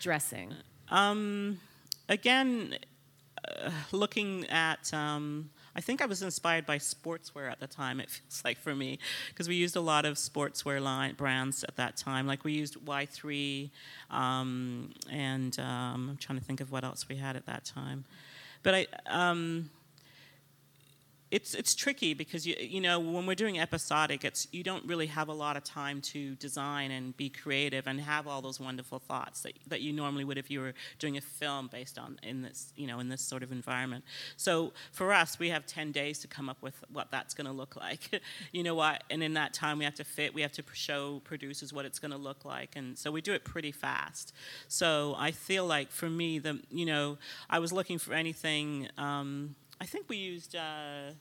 dressing? 0.00 0.54
Um, 0.90 1.58
again, 2.08 2.76
uh, 3.48 3.70
looking 3.92 4.46
at. 4.48 4.92
Um, 4.94 5.50
I 5.80 5.82
think 5.82 6.02
I 6.02 6.06
was 6.06 6.20
inspired 6.20 6.66
by 6.66 6.76
sportswear 6.76 7.50
at 7.50 7.58
the 7.58 7.66
time. 7.66 8.00
It 8.00 8.10
feels 8.10 8.42
like 8.44 8.58
for 8.58 8.74
me, 8.74 8.98
because 9.30 9.48
we 9.48 9.54
used 9.54 9.76
a 9.76 9.80
lot 9.80 10.04
of 10.04 10.16
sportswear 10.16 10.78
line 10.78 11.14
brands 11.14 11.64
at 11.64 11.76
that 11.76 11.96
time. 11.96 12.26
Like 12.26 12.44
we 12.44 12.52
used 12.52 12.76
Y3, 12.84 13.70
um, 14.10 14.90
and 15.10 15.58
um, 15.58 16.10
I'm 16.10 16.18
trying 16.18 16.38
to 16.38 16.44
think 16.44 16.60
of 16.60 16.70
what 16.70 16.84
else 16.84 17.08
we 17.08 17.16
had 17.16 17.34
at 17.34 17.46
that 17.46 17.64
time. 17.64 18.04
But 18.62 18.74
I, 18.74 18.86
um, 19.06 19.70
it's 21.30 21.54
it's 21.54 21.74
tricky 21.74 22.12
because 22.12 22.44
you 22.44 22.56
you 22.58 22.80
know 22.80 22.98
when 22.98 23.24
we're 23.24 23.34
doing 23.34 23.60
episodic, 23.60 24.24
it's 24.24 24.48
you 24.50 24.64
don't 24.64 24.84
really 24.84 25.06
have 25.06 25.28
a 25.28 25.32
lot 25.32 25.56
of 25.56 25.62
time 25.62 26.00
to 26.00 26.34
design 26.36 26.90
and 26.90 27.16
be 27.16 27.28
creative 27.28 27.86
and 27.86 28.00
have 28.00 28.26
all 28.26 28.42
those 28.42 28.58
wonderful 28.58 28.98
thoughts 28.98 29.42
that, 29.42 29.52
that 29.68 29.80
you 29.80 29.92
normally 29.92 30.24
would 30.24 30.38
if 30.38 30.50
you 30.50 30.60
were 30.60 30.74
doing 30.98 31.16
a 31.16 31.20
film 31.20 31.68
based 31.68 31.98
on 31.98 32.18
in 32.22 32.42
this 32.42 32.72
you 32.74 32.86
know 32.86 32.98
in 32.98 33.08
this 33.08 33.20
sort 33.20 33.42
of 33.42 33.52
environment. 33.52 34.04
So 34.36 34.72
for 34.90 35.12
us, 35.12 35.38
we 35.38 35.50
have 35.50 35.66
ten 35.66 35.92
days 35.92 36.18
to 36.20 36.28
come 36.28 36.48
up 36.48 36.60
with 36.62 36.74
what 36.92 37.12
that's 37.12 37.32
going 37.34 37.46
to 37.46 37.52
look 37.52 37.76
like. 37.76 38.20
you 38.52 38.64
know 38.64 38.74
what? 38.74 39.04
And 39.08 39.22
in 39.22 39.34
that 39.34 39.54
time, 39.54 39.78
we 39.78 39.84
have 39.84 39.94
to 39.96 40.04
fit. 40.04 40.34
We 40.34 40.42
have 40.42 40.52
to 40.52 40.64
show 40.72 41.20
producers 41.24 41.72
what 41.72 41.84
it's 41.84 42.00
going 42.00 42.12
to 42.12 42.18
look 42.18 42.44
like, 42.44 42.74
and 42.74 42.98
so 42.98 43.12
we 43.12 43.20
do 43.20 43.32
it 43.34 43.44
pretty 43.44 43.72
fast. 43.72 44.34
So 44.66 45.14
I 45.16 45.30
feel 45.30 45.64
like 45.64 45.92
for 45.92 46.10
me, 46.10 46.40
the 46.40 46.60
you 46.72 46.86
know 46.86 47.18
I 47.48 47.60
was 47.60 47.72
looking 47.72 47.98
for 47.98 48.14
anything. 48.14 48.88
Um, 48.98 49.54
I 49.80 49.86
think 49.86 50.08
we 50.08 50.16
used. 50.16 50.54
Uh, 50.54 51.12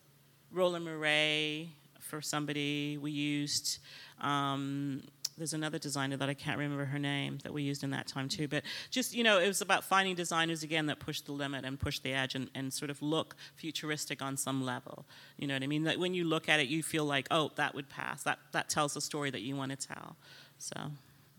Roland 0.52 0.86
Mouret 0.86 1.68
for 2.00 2.22
somebody. 2.22 2.98
We 2.98 3.12
used. 3.12 3.80
Um, 4.22 5.04
there's 5.38 5.54
another 5.54 5.80
designer 5.80 6.18
that 6.18 6.28
I 6.28 6.34
can't 6.34 6.58
remember 6.58 6.84
her 6.84 7.00
name 7.00 7.38
that 7.44 7.54
we 7.54 7.64
used 7.64 7.86
in 7.86 7.92
that 7.92 8.08
time 8.08 8.28
too. 8.28 8.50
But 8.50 8.64
just, 8.92 9.16
you 9.16 9.24
know, 9.24 9.40
it 9.40 9.48
was 9.48 9.62
about 9.62 9.86
finding 9.86 10.14
designers 10.14 10.64
again 10.64 10.88
that 10.88 11.00
push 11.00 11.22
the 11.22 11.32
limit 11.32 11.64
and 11.64 11.80
push 11.80 12.00
the 12.00 12.14
edge 12.14 12.36
and, 12.36 12.50
and 12.54 12.74
sort 12.74 12.92
of 12.92 13.02
look 13.02 13.38
futuristic 13.56 14.22
on 14.22 14.36
some 14.36 14.66
level. 14.66 15.06
You 15.38 15.48
know 15.48 15.54
what 15.54 15.64
I 15.64 15.68
mean? 15.68 15.84
That 15.84 15.98
when 15.98 16.14
you 16.14 16.26
look 16.26 16.50
at 16.50 16.60
it, 16.60 16.68
you 16.68 16.84
feel 16.84 17.06
like, 17.06 17.26
oh, 17.32 17.52
that 17.56 17.74
would 17.74 17.88
pass. 17.88 18.24
That, 18.24 18.40
that 18.52 18.68
tells 18.68 18.96
the 18.96 19.02
story 19.02 19.30
that 19.30 19.42
you 19.42 19.56
want 19.56 19.72
to 19.72 19.88
tell. 19.88 20.18
So 20.58 20.76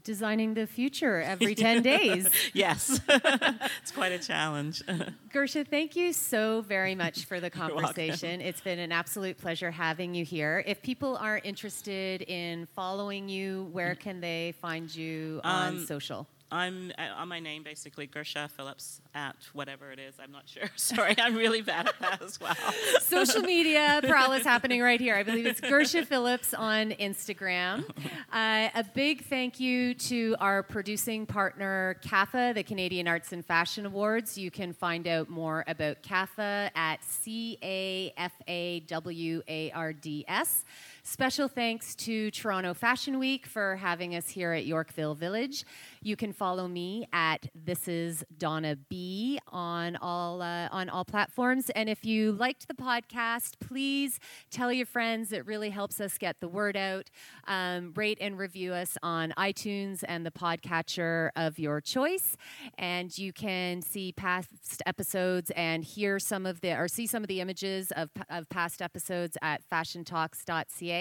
designing 0.05 0.55
the 0.55 0.67
future 0.67 1.21
every 1.21 1.55
10 1.67 1.83
days. 1.83 2.29
yes, 2.53 3.01
it's 3.09 3.91
quite 3.93 4.13
a 4.13 4.19
challenge. 4.19 4.83
Gersha, 5.33 5.67
thank 5.67 5.97
you 5.97 6.13
so 6.13 6.63
very 6.63 6.95
much 6.95 7.25
for 7.25 7.41
the 7.41 7.51
conversation. 7.51 8.41
It's 8.41 8.61
been 8.61 8.79
an 8.79 8.93
absolute 8.93 9.39
pleasure 9.39 9.71
having 9.71 10.15
you 10.15 10.25
here. 10.25 10.63
If 10.67 10.83
people 10.83 11.17
are 11.17 11.41
interested 11.45 12.23
in 12.23 12.67
following 12.75 13.29
you, 13.29 13.69
where 13.73 13.95
can 13.95 14.21
they 14.21 14.55
find 14.61 14.95
you 14.95 15.41
on 15.45 15.69
um, 15.69 15.87
social? 15.87 16.27
I'm 16.53 16.93
uh, 16.99 17.03
on 17.17 17.29
my 17.29 17.41
name 17.41 17.63
basically, 17.63 18.07
Gersha 18.07 18.51
Phillips 18.51 19.01
at 19.15 19.37
whatever 19.53 19.93
it 19.93 19.99
is. 19.99 20.15
I'm 20.21 20.33
not 20.33 20.49
sure. 20.49 20.69
Sorry, 20.77 21.15
I'm 21.19 21.37
really 21.37 21.63
bad 21.63 21.89
at 21.89 21.99
that 22.01 22.23
as 22.23 22.41
well. 22.41 22.57
Social 23.01 23.43
media 23.43 24.01
prowess 24.05 24.45
happening 24.45 24.81
right 24.81 25.01
here. 25.01 25.15
I 25.15 25.23
believe 25.23 25.47
it's 25.47 25.61
Gersha 25.61 26.05
Phillips 26.05 26.53
on 26.55 26.91
Instagram. 26.93 27.85
Uh, 28.33 28.69
a 28.75 28.85
big 28.95 29.25
thank 29.25 29.61
you 29.61 29.95
to 29.95 30.37
our 30.41 30.63
producing 30.63 31.27
partner, 31.27 31.97
CAFA, 32.03 32.55
the 32.55 32.63
Canadian 32.63 33.07
Arts 33.07 33.33
and 33.33 33.45
Fashion 33.45 33.87
Awards. 33.87 34.37
You 34.37 34.51
can 34.51 34.73
find 34.73 35.07
out 35.07 35.29
more 35.29 35.65
about 35.67 36.03
CAFA 36.03 36.71
at 36.75 37.05
C 37.05 37.59
A 37.63 38.13
F 38.17 38.33
A 38.49 38.81
W 38.81 39.43
A 39.49 39.71
R 39.73 39.93
D 39.93 40.25
S. 40.27 40.65
Special 41.11 41.49
thanks 41.49 41.97
to 41.97 42.31
Toronto 42.31 42.73
Fashion 42.73 43.19
Week 43.19 43.45
for 43.45 43.75
having 43.75 44.15
us 44.15 44.29
here 44.29 44.53
at 44.53 44.65
Yorkville 44.65 45.17
Village. 45.17 45.65
You 46.03 46.15
can 46.15 46.33
follow 46.33 46.69
me 46.69 47.09
at 47.13 47.49
This 47.53 47.89
Is 47.89 48.25
Donna 48.39 48.77
B 48.77 49.41
on 49.49 49.97
all 49.97 50.41
uh, 50.41 50.69
on 50.71 50.89
all 50.89 51.05
platforms. 51.05 51.69
And 51.71 51.89
if 51.89 52.05
you 52.05 52.31
liked 52.31 52.69
the 52.69 52.75
podcast, 52.75 53.59
please 53.59 54.21
tell 54.53 54.73
your 54.73 54.87
friends. 54.87 55.33
It 55.33 55.45
really 55.47 55.71
helps 55.71 56.01
us 56.01 56.17
get 56.17 56.39
the 56.39 56.47
word 56.47 56.77
out. 56.77 57.11
Um, 57.49 57.93
rate 57.97 58.19
and 58.21 58.39
review 58.39 58.73
us 58.73 58.97
on 59.03 59.35
iTunes 59.37 60.05
and 60.07 60.25
the 60.25 60.31
podcatcher 60.31 61.31
of 61.35 61.59
your 61.59 61.81
choice. 61.81 62.37
And 62.79 63.19
you 63.19 63.33
can 63.33 63.83
see 63.83 64.13
past 64.13 64.81
episodes 64.87 65.51
and 65.57 65.83
hear 65.83 66.21
some 66.21 66.47
of 66.47 66.61
the 66.61 66.79
or 66.79 66.87
see 66.87 67.09
some 67.09 67.25
of 67.25 67.29
the 67.29 67.41
images 67.41 67.91
of, 67.97 68.11
of 68.31 68.49
past 68.49 68.81
episodes 68.81 69.37
at 69.43 69.69
fashiontalks.ca. 69.69 71.00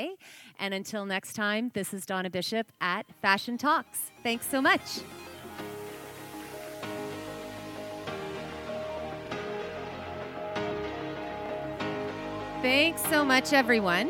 And 0.59 0.73
until 0.73 1.05
next 1.05 1.33
time, 1.33 1.71
this 1.73 1.93
is 1.93 2.05
Donna 2.05 2.29
Bishop 2.29 2.71
at 2.81 3.05
Fashion 3.21 3.57
Talks. 3.57 4.11
Thanks 4.23 4.47
so 4.47 4.61
much. 4.61 4.81
Thanks 12.61 13.01
so 13.03 13.23
much, 13.23 13.53
everyone. 13.53 14.09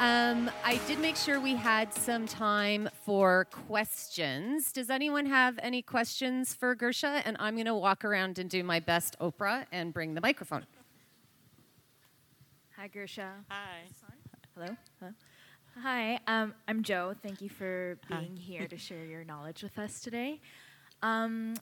Um, 0.00 0.50
I 0.64 0.80
did 0.86 1.00
make 1.00 1.16
sure 1.16 1.40
we 1.40 1.56
had 1.56 1.92
some 1.92 2.26
time 2.26 2.88
for 3.04 3.46
questions. 3.50 4.70
Does 4.72 4.90
anyone 4.90 5.26
have 5.26 5.58
any 5.60 5.82
questions 5.82 6.54
for 6.54 6.76
Gersha? 6.76 7.22
And 7.24 7.36
I'm 7.40 7.54
going 7.54 7.66
to 7.66 7.74
walk 7.74 8.04
around 8.04 8.38
and 8.38 8.48
do 8.48 8.62
my 8.62 8.78
best 8.78 9.16
Oprah 9.20 9.66
and 9.72 9.92
bring 9.92 10.14
the 10.14 10.20
microphone. 10.20 10.66
Hi, 12.76 12.88
Gersha. 12.88 13.30
Hi. 13.48 13.86
Hello. 14.58 14.76
Hello. 14.98 15.12
Hi, 15.84 16.18
um, 16.26 16.52
I'm 16.66 16.82
Joe. 16.82 17.14
Thank 17.22 17.40
you 17.40 17.48
for 17.48 17.96
being 18.08 18.36
Hi. 18.36 18.40
here 18.40 18.66
to 18.66 18.76
share 18.76 19.04
your 19.04 19.22
knowledge 19.22 19.62
with 19.62 19.78
us 19.78 20.00
today. 20.00 20.40
Um, 21.00 21.54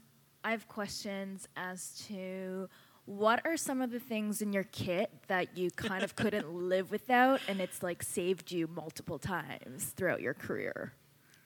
I 0.42 0.52
have 0.52 0.66
questions 0.66 1.46
as 1.58 2.02
to 2.08 2.70
what 3.04 3.44
are 3.44 3.58
some 3.58 3.82
of 3.82 3.90
the 3.90 4.00
things 4.00 4.40
in 4.40 4.50
your 4.54 4.64
kit 4.64 5.10
that 5.28 5.58
you 5.58 5.70
kind 5.72 6.04
of 6.04 6.16
couldn't 6.16 6.50
live 6.54 6.90
without 6.90 7.42
and 7.48 7.60
it's 7.60 7.82
like 7.82 8.02
saved 8.02 8.50
you 8.50 8.66
multiple 8.66 9.18
times 9.18 9.92
throughout 9.94 10.22
your 10.22 10.32
career? 10.32 10.94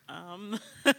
Um, 0.08 0.56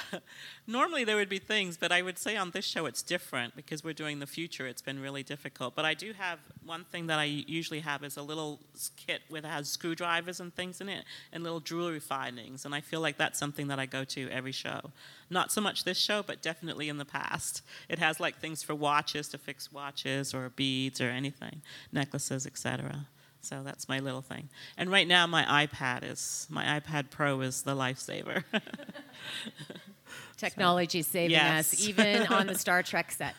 Normally 0.66 1.04
there 1.04 1.16
would 1.16 1.28
be 1.28 1.38
things, 1.38 1.76
but 1.76 1.92
I 1.92 2.02
would 2.02 2.18
say 2.18 2.36
on 2.36 2.50
this 2.50 2.64
show 2.64 2.86
it's 2.86 3.02
different 3.02 3.56
because 3.56 3.84
we're 3.84 3.92
doing 3.92 4.18
the 4.18 4.26
future. 4.26 4.66
It's 4.66 4.82
been 4.82 5.00
really 5.00 5.22
difficult. 5.22 5.74
But 5.74 5.84
I 5.84 5.94
do 5.94 6.12
have 6.12 6.38
one 6.64 6.84
thing 6.84 7.06
that 7.08 7.18
I 7.18 7.24
usually 7.24 7.80
have 7.80 8.04
is 8.04 8.16
a 8.16 8.22
little 8.22 8.60
kit 8.96 9.22
with 9.30 9.44
has 9.44 9.68
screwdrivers 9.68 10.40
and 10.40 10.54
things 10.54 10.80
in 10.80 10.88
it 10.88 11.04
and 11.32 11.42
little 11.42 11.60
jewelry 11.60 12.00
findings. 12.00 12.64
And 12.64 12.74
I 12.74 12.80
feel 12.80 13.00
like 13.00 13.18
that's 13.18 13.38
something 13.38 13.68
that 13.68 13.78
I 13.78 13.86
go 13.86 14.04
to 14.04 14.28
every 14.30 14.52
show. 14.52 14.90
Not 15.30 15.52
so 15.52 15.60
much 15.60 15.84
this 15.84 15.98
show, 15.98 16.22
but 16.22 16.42
definitely 16.42 16.88
in 16.88 16.98
the 16.98 17.04
past. 17.04 17.62
It 17.88 17.98
has 17.98 18.20
like 18.20 18.38
things 18.38 18.62
for 18.62 18.74
watches 18.74 19.28
to 19.28 19.38
fix 19.38 19.72
watches 19.72 20.34
or 20.34 20.50
beads 20.50 21.00
or 21.00 21.08
anything, 21.08 21.62
necklaces, 21.92 22.46
etc. 22.46 23.06
So 23.42 23.62
that's 23.64 23.88
my 23.88 23.98
little 23.98 24.22
thing. 24.22 24.48
And 24.76 24.90
right 24.90 25.06
now, 25.06 25.26
my 25.26 25.66
iPad 25.66 26.10
is 26.10 26.46
my 26.48 26.80
iPad 26.80 27.10
Pro 27.10 27.40
is 27.40 27.62
the 27.62 27.74
lifesaver. 27.74 28.44
Technology 30.36 31.02
so, 31.02 31.10
saving 31.10 31.32
yes. 31.32 31.74
us, 31.74 31.88
even 31.88 32.26
on 32.30 32.46
the 32.46 32.56
Star 32.56 32.82
Trek 32.82 33.12
set. 33.12 33.34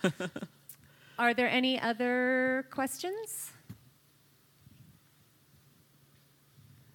Are 1.18 1.34
there 1.34 1.50
any 1.50 1.80
other 1.80 2.66
questions? 2.70 3.52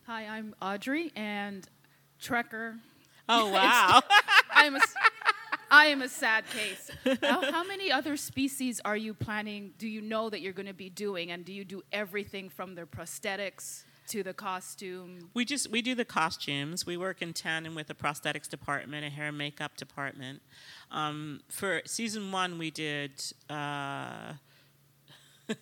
Hi, 0.07 0.27
I'm 0.27 0.55
Audrey, 0.63 1.13
and 1.15 1.69
Trekker. 2.19 2.79
Oh 3.29 3.49
wow! 3.53 4.01
I'm 4.51 4.77
a, 4.77 4.81
I 5.71 5.87
am 5.87 6.03
a 6.03 6.09
sad 6.09 6.45
case. 6.47 6.91
How, 7.23 7.51
how, 7.51 7.65
many 7.65 7.93
other 7.93 8.17
species 8.17 8.81
are 8.85 8.97
you 8.97 9.15
planning? 9.15 9.73
Do 9.79 9.89
you 9.89 10.01
know 10.01 10.31
that 10.31 10.41
you're 10.41 10.53
going 10.53 10.67
to 10.67 10.75
be 10.75 10.91
doing, 10.91 11.31
and 11.31 11.45
do 11.45 11.53
you 11.53 11.65
do 11.65 11.83
everything 11.93 12.49
from 12.49 12.75
their 12.75 12.87
prosthetics 12.87 13.85
to 14.09 14.23
the 14.23 14.33
costume? 14.33 15.31
We 15.35 15.45
just 15.45 15.71
we 15.71 15.83
do 15.83 15.95
the 15.95 16.05
costumes. 16.05 16.87
We 16.87 16.97
work 16.97 17.23
in 17.23 17.33
tandem 17.33 17.75
with 17.75 17.87
the 17.87 17.95
prosthetics 17.95 18.49
department, 18.49 19.05
a 19.05 19.11
hair 19.11 19.29
and 19.29 19.39
makeup 19.39 19.77
department. 19.77 20.43
Um, 20.91 21.41
for 21.49 21.83
season 21.85 22.33
one, 22.33 22.59
we 22.59 22.71
did 22.71 23.23
uh, 23.51 24.35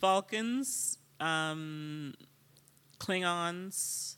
Vulcans, 0.00 0.98
um, 1.20 2.14
Klingons. 2.98 4.16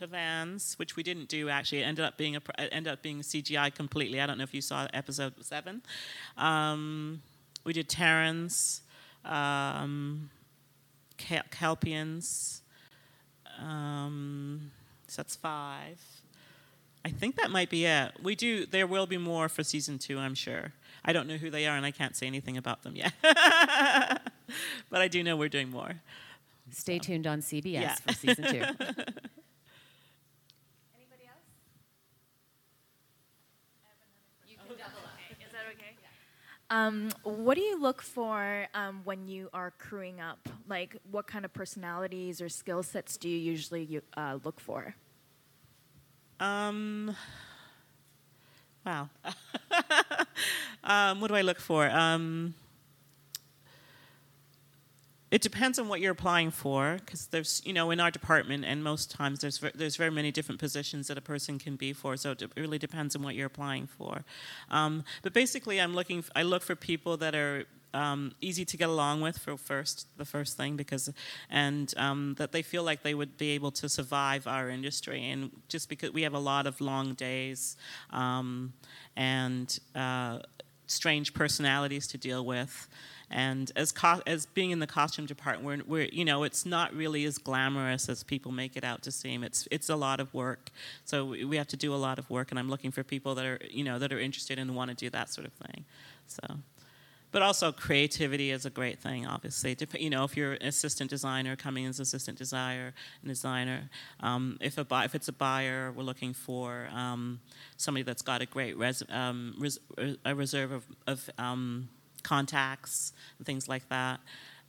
Pahvans, 0.00 0.78
which 0.78 0.96
we 0.96 1.02
didn't 1.02 1.28
do 1.28 1.48
actually. 1.48 1.80
It 1.80 1.84
ended 1.84 2.04
up 2.04 2.16
being 2.16 2.36
a 2.36 2.42
ended 2.58 2.92
up 2.92 3.02
being 3.02 3.20
CGI 3.20 3.74
completely. 3.74 4.20
I 4.20 4.26
don't 4.26 4.38
know 4.38 4.44
if 4.44 4.54
you 4.54 4.60
saw 4.60 4.86
episode 4.92 5.34
seven. 5.44 5.82
Um, 6.36 7.22
we 7.64 7.72
did 7.72 7.88
Terrans, 7.88 8.82
um, 9.24 10.30
Kelpiens. 11.18 12.60
Um, 13.60 14.70
so 15.06 15.22
that's 15.22 15.36
five. 15.36 16.00
I 17.04 17.10
think 17.10 17.36
that 17.36 17.50
might 17.50 17.70
be 17.70 17.86
it. 17.86 18.12
We 18.22 18.34
do. 18.34 18.66
There 18.66 18.86
will 18.86 19.06
be 19.06 19.18
more 19.18 19.48
for 19.48 19.62
season 19.62 19.98
two, 19.98 20.18
I'm 20.18 20.34
sure. 20.34 20.72
I 21.04 21.12
don't 21.12 21.26
know 21.26 21.36
who 21.36 21.50
they 21.50 21.66
are, 21.66 21.76
and 21.76 21.86
I 21.86 21.90
can't 21.90 22.14
say 22.14 22.26
anything 22.26 22.56
about 22.56 22.82
them 22.82 22.94
yet. 22.94 23.12
but 23.22 25.00
I 25.00 25.08
do 25.08 25.22
know 25.22 25.36
we're 25.36 25.48
doing 25.48 25.70
more. 25.70 25.94
Stay 26.70 26.98
so. 26.98 27.04
tuned 27.04 27.26
on 27.26 27.40
CBS 27.40 27.72
yeah. 27.72 27.94
for 27.94 28.12
season 28.12 28.44
two. 28.44 28.62
Um, 36.70 37.10
what 37.24 37.56
do 37.56 37.62
you 37.62 37.80
look 37.80 38.00
for 38.00 38.66
um, 38.74 39.00
when 39.04 39.26
you 39.26 39.50
are 39.52 39.72
crewing 39.72 40.20
up? 40.20 40.48
Like, 40.68 40.96
what 41.10 41.26
kind 41.26 41.44
of 41.44 41.52
personalities 41.52 42.40
or 42.40 42.48
skill 42.48 42.84
sets 42.84 43.16
do 43.16 43.28
you 43.28 43.36
usually 43.36 44.00
uh, 44.16 44.38
look 44.44 44.60
for? 44.60 44.94
Um, 46.38 47.16
wow. 48.86 49.08
um, 50.84 51.20
what 51.20 51.28
do 51.28 51.34
I 51.34 51.42
look 51.42 51.58
for? 51.58 51.90
Um, 51.90 52.54
it 55.30 55.42
depends 55.42 55.78
on 55.78 55.88
what 55.88 56.00
you're 56.00 56.12
applying 56.12 56.50
for, 56.50 56.96
because 56.98 57.26
there's, 57.28 57.62
you 57.64 57.72
know, 57.72 57.90
in 57.90 58.00
our 58.00 58.10
department, 58.10 58.64
and 58.64 58.82
most 58.82 59.10
times 59.10 59.40
there's 59.40 59.58
ver- 59.58 59.72
there's 59.74 59.96
very 59.96 60.10
many 60.10 60.32
different 60.32 60.60
positions 60.60 61.06
that 61.06 61.16
a 61.16 61.20
person 61.20 61.58
can 61.58 61.76
be 61.76 61.92
for. 61.92 62.16
So 62.16 62.32
it 62.32 62.42
really 62.56 62.78
depends 62.78 63.14
on 63.14 63.22
what 63.22 63.34
you're 63.36 63.46
applying 63.46 63.86
for. 63.86 64.24
Um, 64.70 65.04
but 65.22 65.32
basically, 65.32 65.80
I'm 65.80 65.94
looking. 65.94 66.18
F- 66.18 66.30
I 66.34 66.42
look 66.42 66.62
for 66.62 66.74
people 66.74 67.16
that 67.18 67.34
are 67.34 67.64
um, 67.94 68.32
easy 68.40 68.64
to 68.64 68.76
get 68.76 68.88
along 68.88 69.20
with 69.20 69.38
for 69.38 69.56
first 69.56 70.06
the 70.16 70.24
first 70.24 70.56
thing 70.56 70.76
because 70.76 71.12
and 71.48 71.92
um, 71.96 72.34
that 72.38 72.52
they 72.52 72.62
feel 72.62 72.82
like 72.82 73.02
they 73.02 73.14
would 73.14 73.36
be 73.36 73.50
able 73.50 73.70
to 73.72 73.88
survive 73.88 74.46
our 74.46 74.68
industry 74.68 75.28
and 75.30 75.50
just 75.68 75.88
because 75.88 76.10
we 76.12 76.22
have 76.22 76.34
a 76.34 76.38
lot 76.38 76.66
of 76.66 76.80
long 76.80 77.14
days 77.14 77.76
um, 78.10 78.72
and 79.16 79.80
uh, 79.94 80.38
strange 80.90 81.34
personalities 81.34 82.06
to 82.08 82.18
deal 82.18 82.44
with. 82.44 82.88
And 83.30 83.70
as 83.76 83.92
co- 83.92 84.22
as 84.26 84.46
being 84.46 84.72
in 84.72 84.80
the 84.80 84.88
costume 84.88 85.24
department, 85.24 85.86
we're, 85.86 86.02
we're 86.02 86.08
you 86.12 86.24
know 86.24 86.42
it's 86.42 86.66
not 86.66 86.92
really 86.92 87.24
as 87.24 87.38
glamorous 87.38 88.08
as 88.08 88.24
people 88.24 88.50
make 88.50 88.76
it 88.76 88.82
out 88.82 89.02
to 89.02 89.12
seem. 89.12 89.44
It's 89.44 89.68
it's 89.70 89.88
a 89.88 89.94
lot 89.94 90.18
of 90.18 90.34
work, 90.34 90.70
so 91.04 91.24
we 91.26 91.56
have 91.56 91.68
to 91.68 91.76
do 91.76 91.94
a 91.94 91.96
lot 91.96 92.18
of 92.18 92.28
work. 92.28 92.50
And 92.50 92.58
I'm 92.58 92.68
looking 92.68 92.90
for 92.90 93.04
people 93.04 93.36
that 93.36 93.46
are 93.46 93.60
you 93.70 93.84
know 93.84 94.00
that 94.00 94.12
are 94.12 94.18
interested 94.18 94.58
and 94.58 94.74
want 94.74 94.90
to 94.90 94.96
do 94.96 95.10
that 95.10 95.30
sort 95.30 95.46
of 95.46 95.52
thing. 95.52 95.84
So, 96.26 96.58
but 97.32 97.42
also 97.42 97.72
creativity 97.72 98.50
is 98.50 98.66
a 98.66 98.70
great 98.70 98.98
thing. 98.98 99.26
Obviously, 99.26 99.76
you 99.98 100.10
know 100.10 100.24
if 100.24 100.36
you're 100.36 100.54
an 100.54 100.66
assistant 100.66 101.10
designer 101.10 101.56
coming 101.56 101.86
as 101.86 102.00
assistant 102.00 102.38
designer 102.38 102.92
designer, 103.24 103.90
um, 104.20 104.58
if 104.60 104.78
a 104.78 104.86
if 105.04 105.14
it's 105.14 105.28
a 105.28 105.32
buyer, 105.32 105.92
we're 105.92 106.02
looking 106.02 106.34
for 106.34 106.88
um, 106.92 107.40
somebody 107.76 108.02
that's 108.02 108.22
got 108.22 108.42
a 108.42 108.46
great 108.46 108.76
res- 108.76 109.02
um, 109.10 109.54
res- 109.58 109.78
a 110.24 110.34
reserve 110.34 110.72
of, 110.72 110.84
of 111.06 111.30
um, 111.38 111.88
contacts 112.22 113.12
and 113.38 113.46
things 113.46 113.68
like 113.68 113.88
that. 113.88 114.20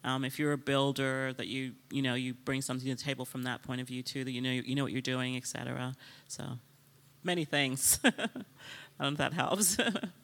Um, 0.04 0.26
if 0.26 0.40
you're 0.40 0.54
a 0.54 0.58
builder, 0.58 1.34
that 1.34 1.48
you 1.48 1.74
you 1.92 2.02
know 2.02 2.16
you 2.16 2.34
bring 2.34 2.62
something 2.62 2.88
to 2.88 2.96
the 2.96 3.02
table 3.02 3.26
from 3.26 3.44
that 3.44 3.62
point 3.64 3.82
of 3.82 3.88
view 3.88 4.04
too, 4.04 4.24
that 4.24 4.32
you 4.32 4.42
know 4.42 4.50
you 4.52 4.76
know 4.76 4.84
what 4.84 4.92
you're 4.92 5.02
doing, 5.02 5.38
etc. 5.38 5.96
So 6.28 6.60
many 7.24 7.46
things. 7.46 8.00
I 8.04 8.10
don't 8.12 8.44
know 9.00 9.08
if 9.10 9.18
that 9.18 9.34
helps. 9.34 9.78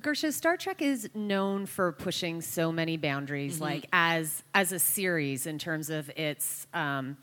Gersha, 0.00 0.32
Star 0.32 0.56
Trek 0.56 0.80
is 0.82 1.08
known 1.14 1.66
for 1.66 1.92
pushing 1.92 2.40
so 2.40 2.70
many 2.72 2.96
boundaries, 2.96 3.54
Mm-hmm. 3.54 3.62
like 3.64 3.86
as 3.92 4.42
as 4.54 4.72
a 4.72 4.78
series 4.78 5.46
in 5.46 5.58
terms 5.58 5.90
of 5.90 6.08
its 6.10 6.66
um, 6.74 7.16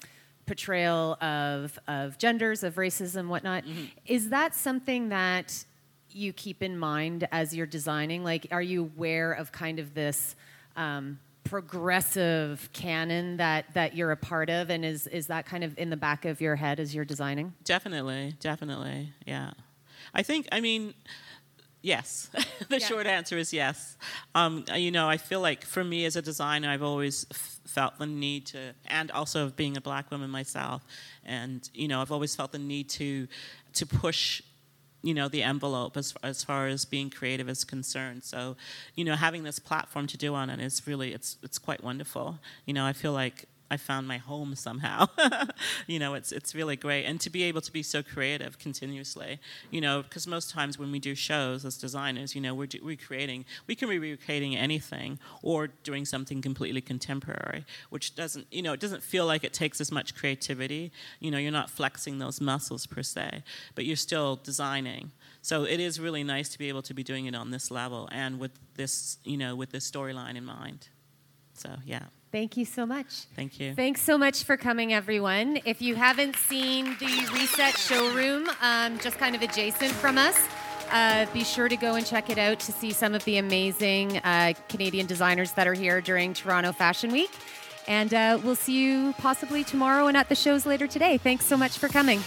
portrayal 0.46 1.14
of 1.22 1.78
of 1.88 2.18
genders, 2.18 2.64
of 2.64 2.76
racism, 2.76 3.28
whatnot. 3.28 3.64
Mm-hmm. 3.66 3.86
Is 4.06 4.30
that 4.30 4.56
something 4.56 5.10
that 5.10 5.64
you 6.12 6.34
keep 6.34 6.64
in 6.64 6.78
mind 6.78 7.28
as 7.32 7.56
you're 7.56 7.66
designing? 7.66 8.24
Like, 8.24 8.48
are 8.52 8.62
you 8.62 8.84
aware 8.84 9.32
of 9.34 9.52
kind 9.52 9.80
of 9.80 9.94
this? 9.94 10.36
Um, 10.76 11.20
progressive 11.46 12.70
canon 12.74 13.38
that 13.38 13.66
that 13.76 13.96
you're 13.96 14.10
a 14.12 14.18
part 14.18 14.50
of 14.50 14.72
and 14.72 14.84
is 14.84 15.06
is 15.06 15.28
that 15.28 15.46
kind 15.46 15.64
of 15.64 15.78
in 15.78 15.92
the 15.92 15.96
back 15.96 16.26
of 16.26 16.42
your 16.42 16.56
head 16.56 16.80
as 16.80 16.96
you're 16.96 17.06
designing 17.06 17.54
definitely, 17.64 18.34
definitely, 18.40 19.14
yeah. 19.28 19.52
I 20.14 20.24
think. 20.24 20.48
I 20.52 20.60
mean, 20.60 20.96
yes. 21.86 22.30
the 22.70 22.80
Yeah. 22.80 22.88
short 22.88 23.08
answer 23.08 23.38
is 23.38 23.54
yes. 23.54 23.98
Um, 24.34 24.66
you 24.76 24.92
know, 24.92 25.08
I 25.08 25.18
feel 25.18 25.42
like 25.50 25.64
for 25.66 25.84
me 25.84 26.06
as 26.06 26.16
a 26.16 26.22
designer, 26.22 26.70
I've 26.70 26.84
always 26.84 27.26
f- 27.32 27.60
felt 27.66 27.98
the 28.00 28.06
need 28.08 28.46
to, 28.48 28.74
and 28.88 29.12
also 29.12 29.46
of 29.46 29.56
being 29.56 29.78
a 29.78 29.82
black 29.82 30.12
woman 30.12 30.30
myself, 30.30 30.82
and 31.26 31.70
you 31.74 31.88
know, 31.88 32.02
I've 32.02 32.12
always 32.12 32.36
felt 32.36 32.52
the 32.52 32.60
need 32.60 32.90
to 33.02 33.28
to 33.74 33.86
push 33.86 34.42
you 35.04 35.14
know 35.14 35.28
the 35.28 35.44
envelope 35.44 35.98
as, 35.98 36.16
as 36.24 36.44
far 36.44 36.68
as 36.68 36.84
being 36.86 37.12
creative 37.12 37.48
is 37.48 37.64
concerned 37.64 38.24
so 38.24 38.56
you 38.96 39.04
know 39.06 39.16
having 39.16 39.44
this 39.44 39.60
platform 39.60 40.08
to 40.08 40.18
do 40.18 40.34
on 40.34 40.50
it 40.50 40.60
is 40.60 40.88
really 40.88 41.14
it's 41.14 41.38
it's 41.44 41.60
quite 41.60 41.84
wonderful 41.84 42.40
you 42.66 42.74
know 42.74 42.84
i 42.86 42.94
feel 42.94 43.12
like 43.14 43.46
I 43.70 43.78
found 43.78 44.08
my 44.08 44.18
home 44.18 44.56
somehow. 44.56 45.08
you 45.88 45.98
know, 45.98 46.14
it's 46.14 46.32
it's 46.32 46.54
really 46.54 46.76
great, 46.76 47.06
and 47.06 47.20
to 47.22 47.30
be 47.30 47.44
able 47.44 47.62
to 47.62 47.72
be 47.72 47.82
so 47.82 48.04
creative 48.04 48.60
continuously. 48.60 49.40
You 49.72 49.82
know, 49.82 50.04
because 50.04 50.28
most 50.28 50.52
times 50.52 50.78
when 50.78 50.92
we 50.92 51.00
do 51.00 51.16
shows 51.16 51.66
as 51.66 51.78
designers, 51.78 52.36
you 52.36 52.42
know, 52.42 52.54
we're 52.54 52.68
recreating. 52.82 53.46
We 53.68 53.76
can 53.76 53.90
be 53.90 53.98
recreating 53.98 54.56
anything 54.56 55.20
or 55.42 55.68
doing 55.68 56.06
something 56.06 56.42
completely 56.42 56.82
contemporary, 56.82 57.66
which 57.90 58.16
doesn't, 58.16 58.48
you 58.52 58.62
know, 58.62 58.74
it 58.74 58.80
doesn't 58.80 59.04
feel 59.04 59.26
like 59.26 59.44
it 59.44 59.54
takes 59.54 59.82
as 59.82 59.92
much 59.92 60.16
creativity. 60.16 60.92
You 61.20 61.32
know, 61.32 61.38
you're 61.38 61.52
not 61.52 61.70
flexing 61.70 62.20
those 62.20 62.40
muscles 62.40 62.86
per 62.86 63.02
se, 63.02 63.44
but 63.74 63.86
you're 63.86 63.96
still 63.96 64.36
designing. 64.36 65.12
So 65.42 65.64
it 65.64 65.80
is 65.80 66.00
really 66.00 66.24
nice 66.24 66.50
to 66.50 66.58
be 66.58 66.70
able 66.70 66.82
to 66.84 66.94
be 66.94 67.04
doing 67.04 67.26
it 67.26 67.36
on 67.36 67.52
this 67.52 67.72
level 67.72 68.10
and 68.12 68.40
with 68.40 68.52
this, 68.76 69.18
you 69.24 69.38
know, 69.38 69.56
with 69.56 69.72
this 69.72 69.90
storyline 69.90 70.36
in 70.36 70.46
mind. 70.46 70.88
So 71.54 71.78
yeah. 71.86 72.06
Thank 72.32 72.58
you 72.58 72.66
so 72.66 72.86
much 72.86 73.26
Thank 73.36 73.60
you. 73.60 73.74
Thanks 73.76 74.02
so 74.02 74.18
much 74.18 74.44
for 74.44 74.58
coming, 74.58 74.94
everyone. 74.94 75.60
If 75.66 75.82
you 75.82 75.96
haven't 75.96 76.36
seen 76.36 76.96
the 77.00 77.30
Reset 77.34 77.78
showroom, 77.78 78.50
um, 78.62 78.98
just 79.00 79.18
kind 79.18 79.36
of 79.36 79.42
adjacent 79.42 79.92
from 79.92 80.18
us, 80.18 80.38
uh, 80.92 81.26
be 81.34 81.44
sure 81.44 81.68
to 81.68 81.76
go 81.76 81.96
and 81.96 82.06
check 82.06 82.30
it 82.30 82.38
out 82.38 82.60
to 82.62 82.72
see 82.72 82.92
some 82.92 83.14
of 83.14 83.24
the 83.26 83.38
amazing 83.38 84.18
uh, 84.20 84.54
Canadian 84.70 85.06
designers 85.06 85.52
that 85.54 85.68
are 85.68 85.74
here 85.74 86.02
during 86.02 86.34
Toronto 86.34 86.72
Fashion 86.72 87.12
Week. 87.12 87.32
And 87.88 88.14
uh, 88.14 88.40
we'll 88.44 88.56
see 88.56 88.80
you 88.80 89.14
possibly 89.18 89.64
tomorrow 89.64 90.08
and 90.08 90.18
at 90.18 90.30
the 90.30 90.36
shows 90.36 90.66
later 90.66 90.88
today. 90.88 91.18
Thanks 91.18 91.46
so 91.46 91.58
much 91.58 91.78
for 91.78 91.88
coming. 91.88 92.22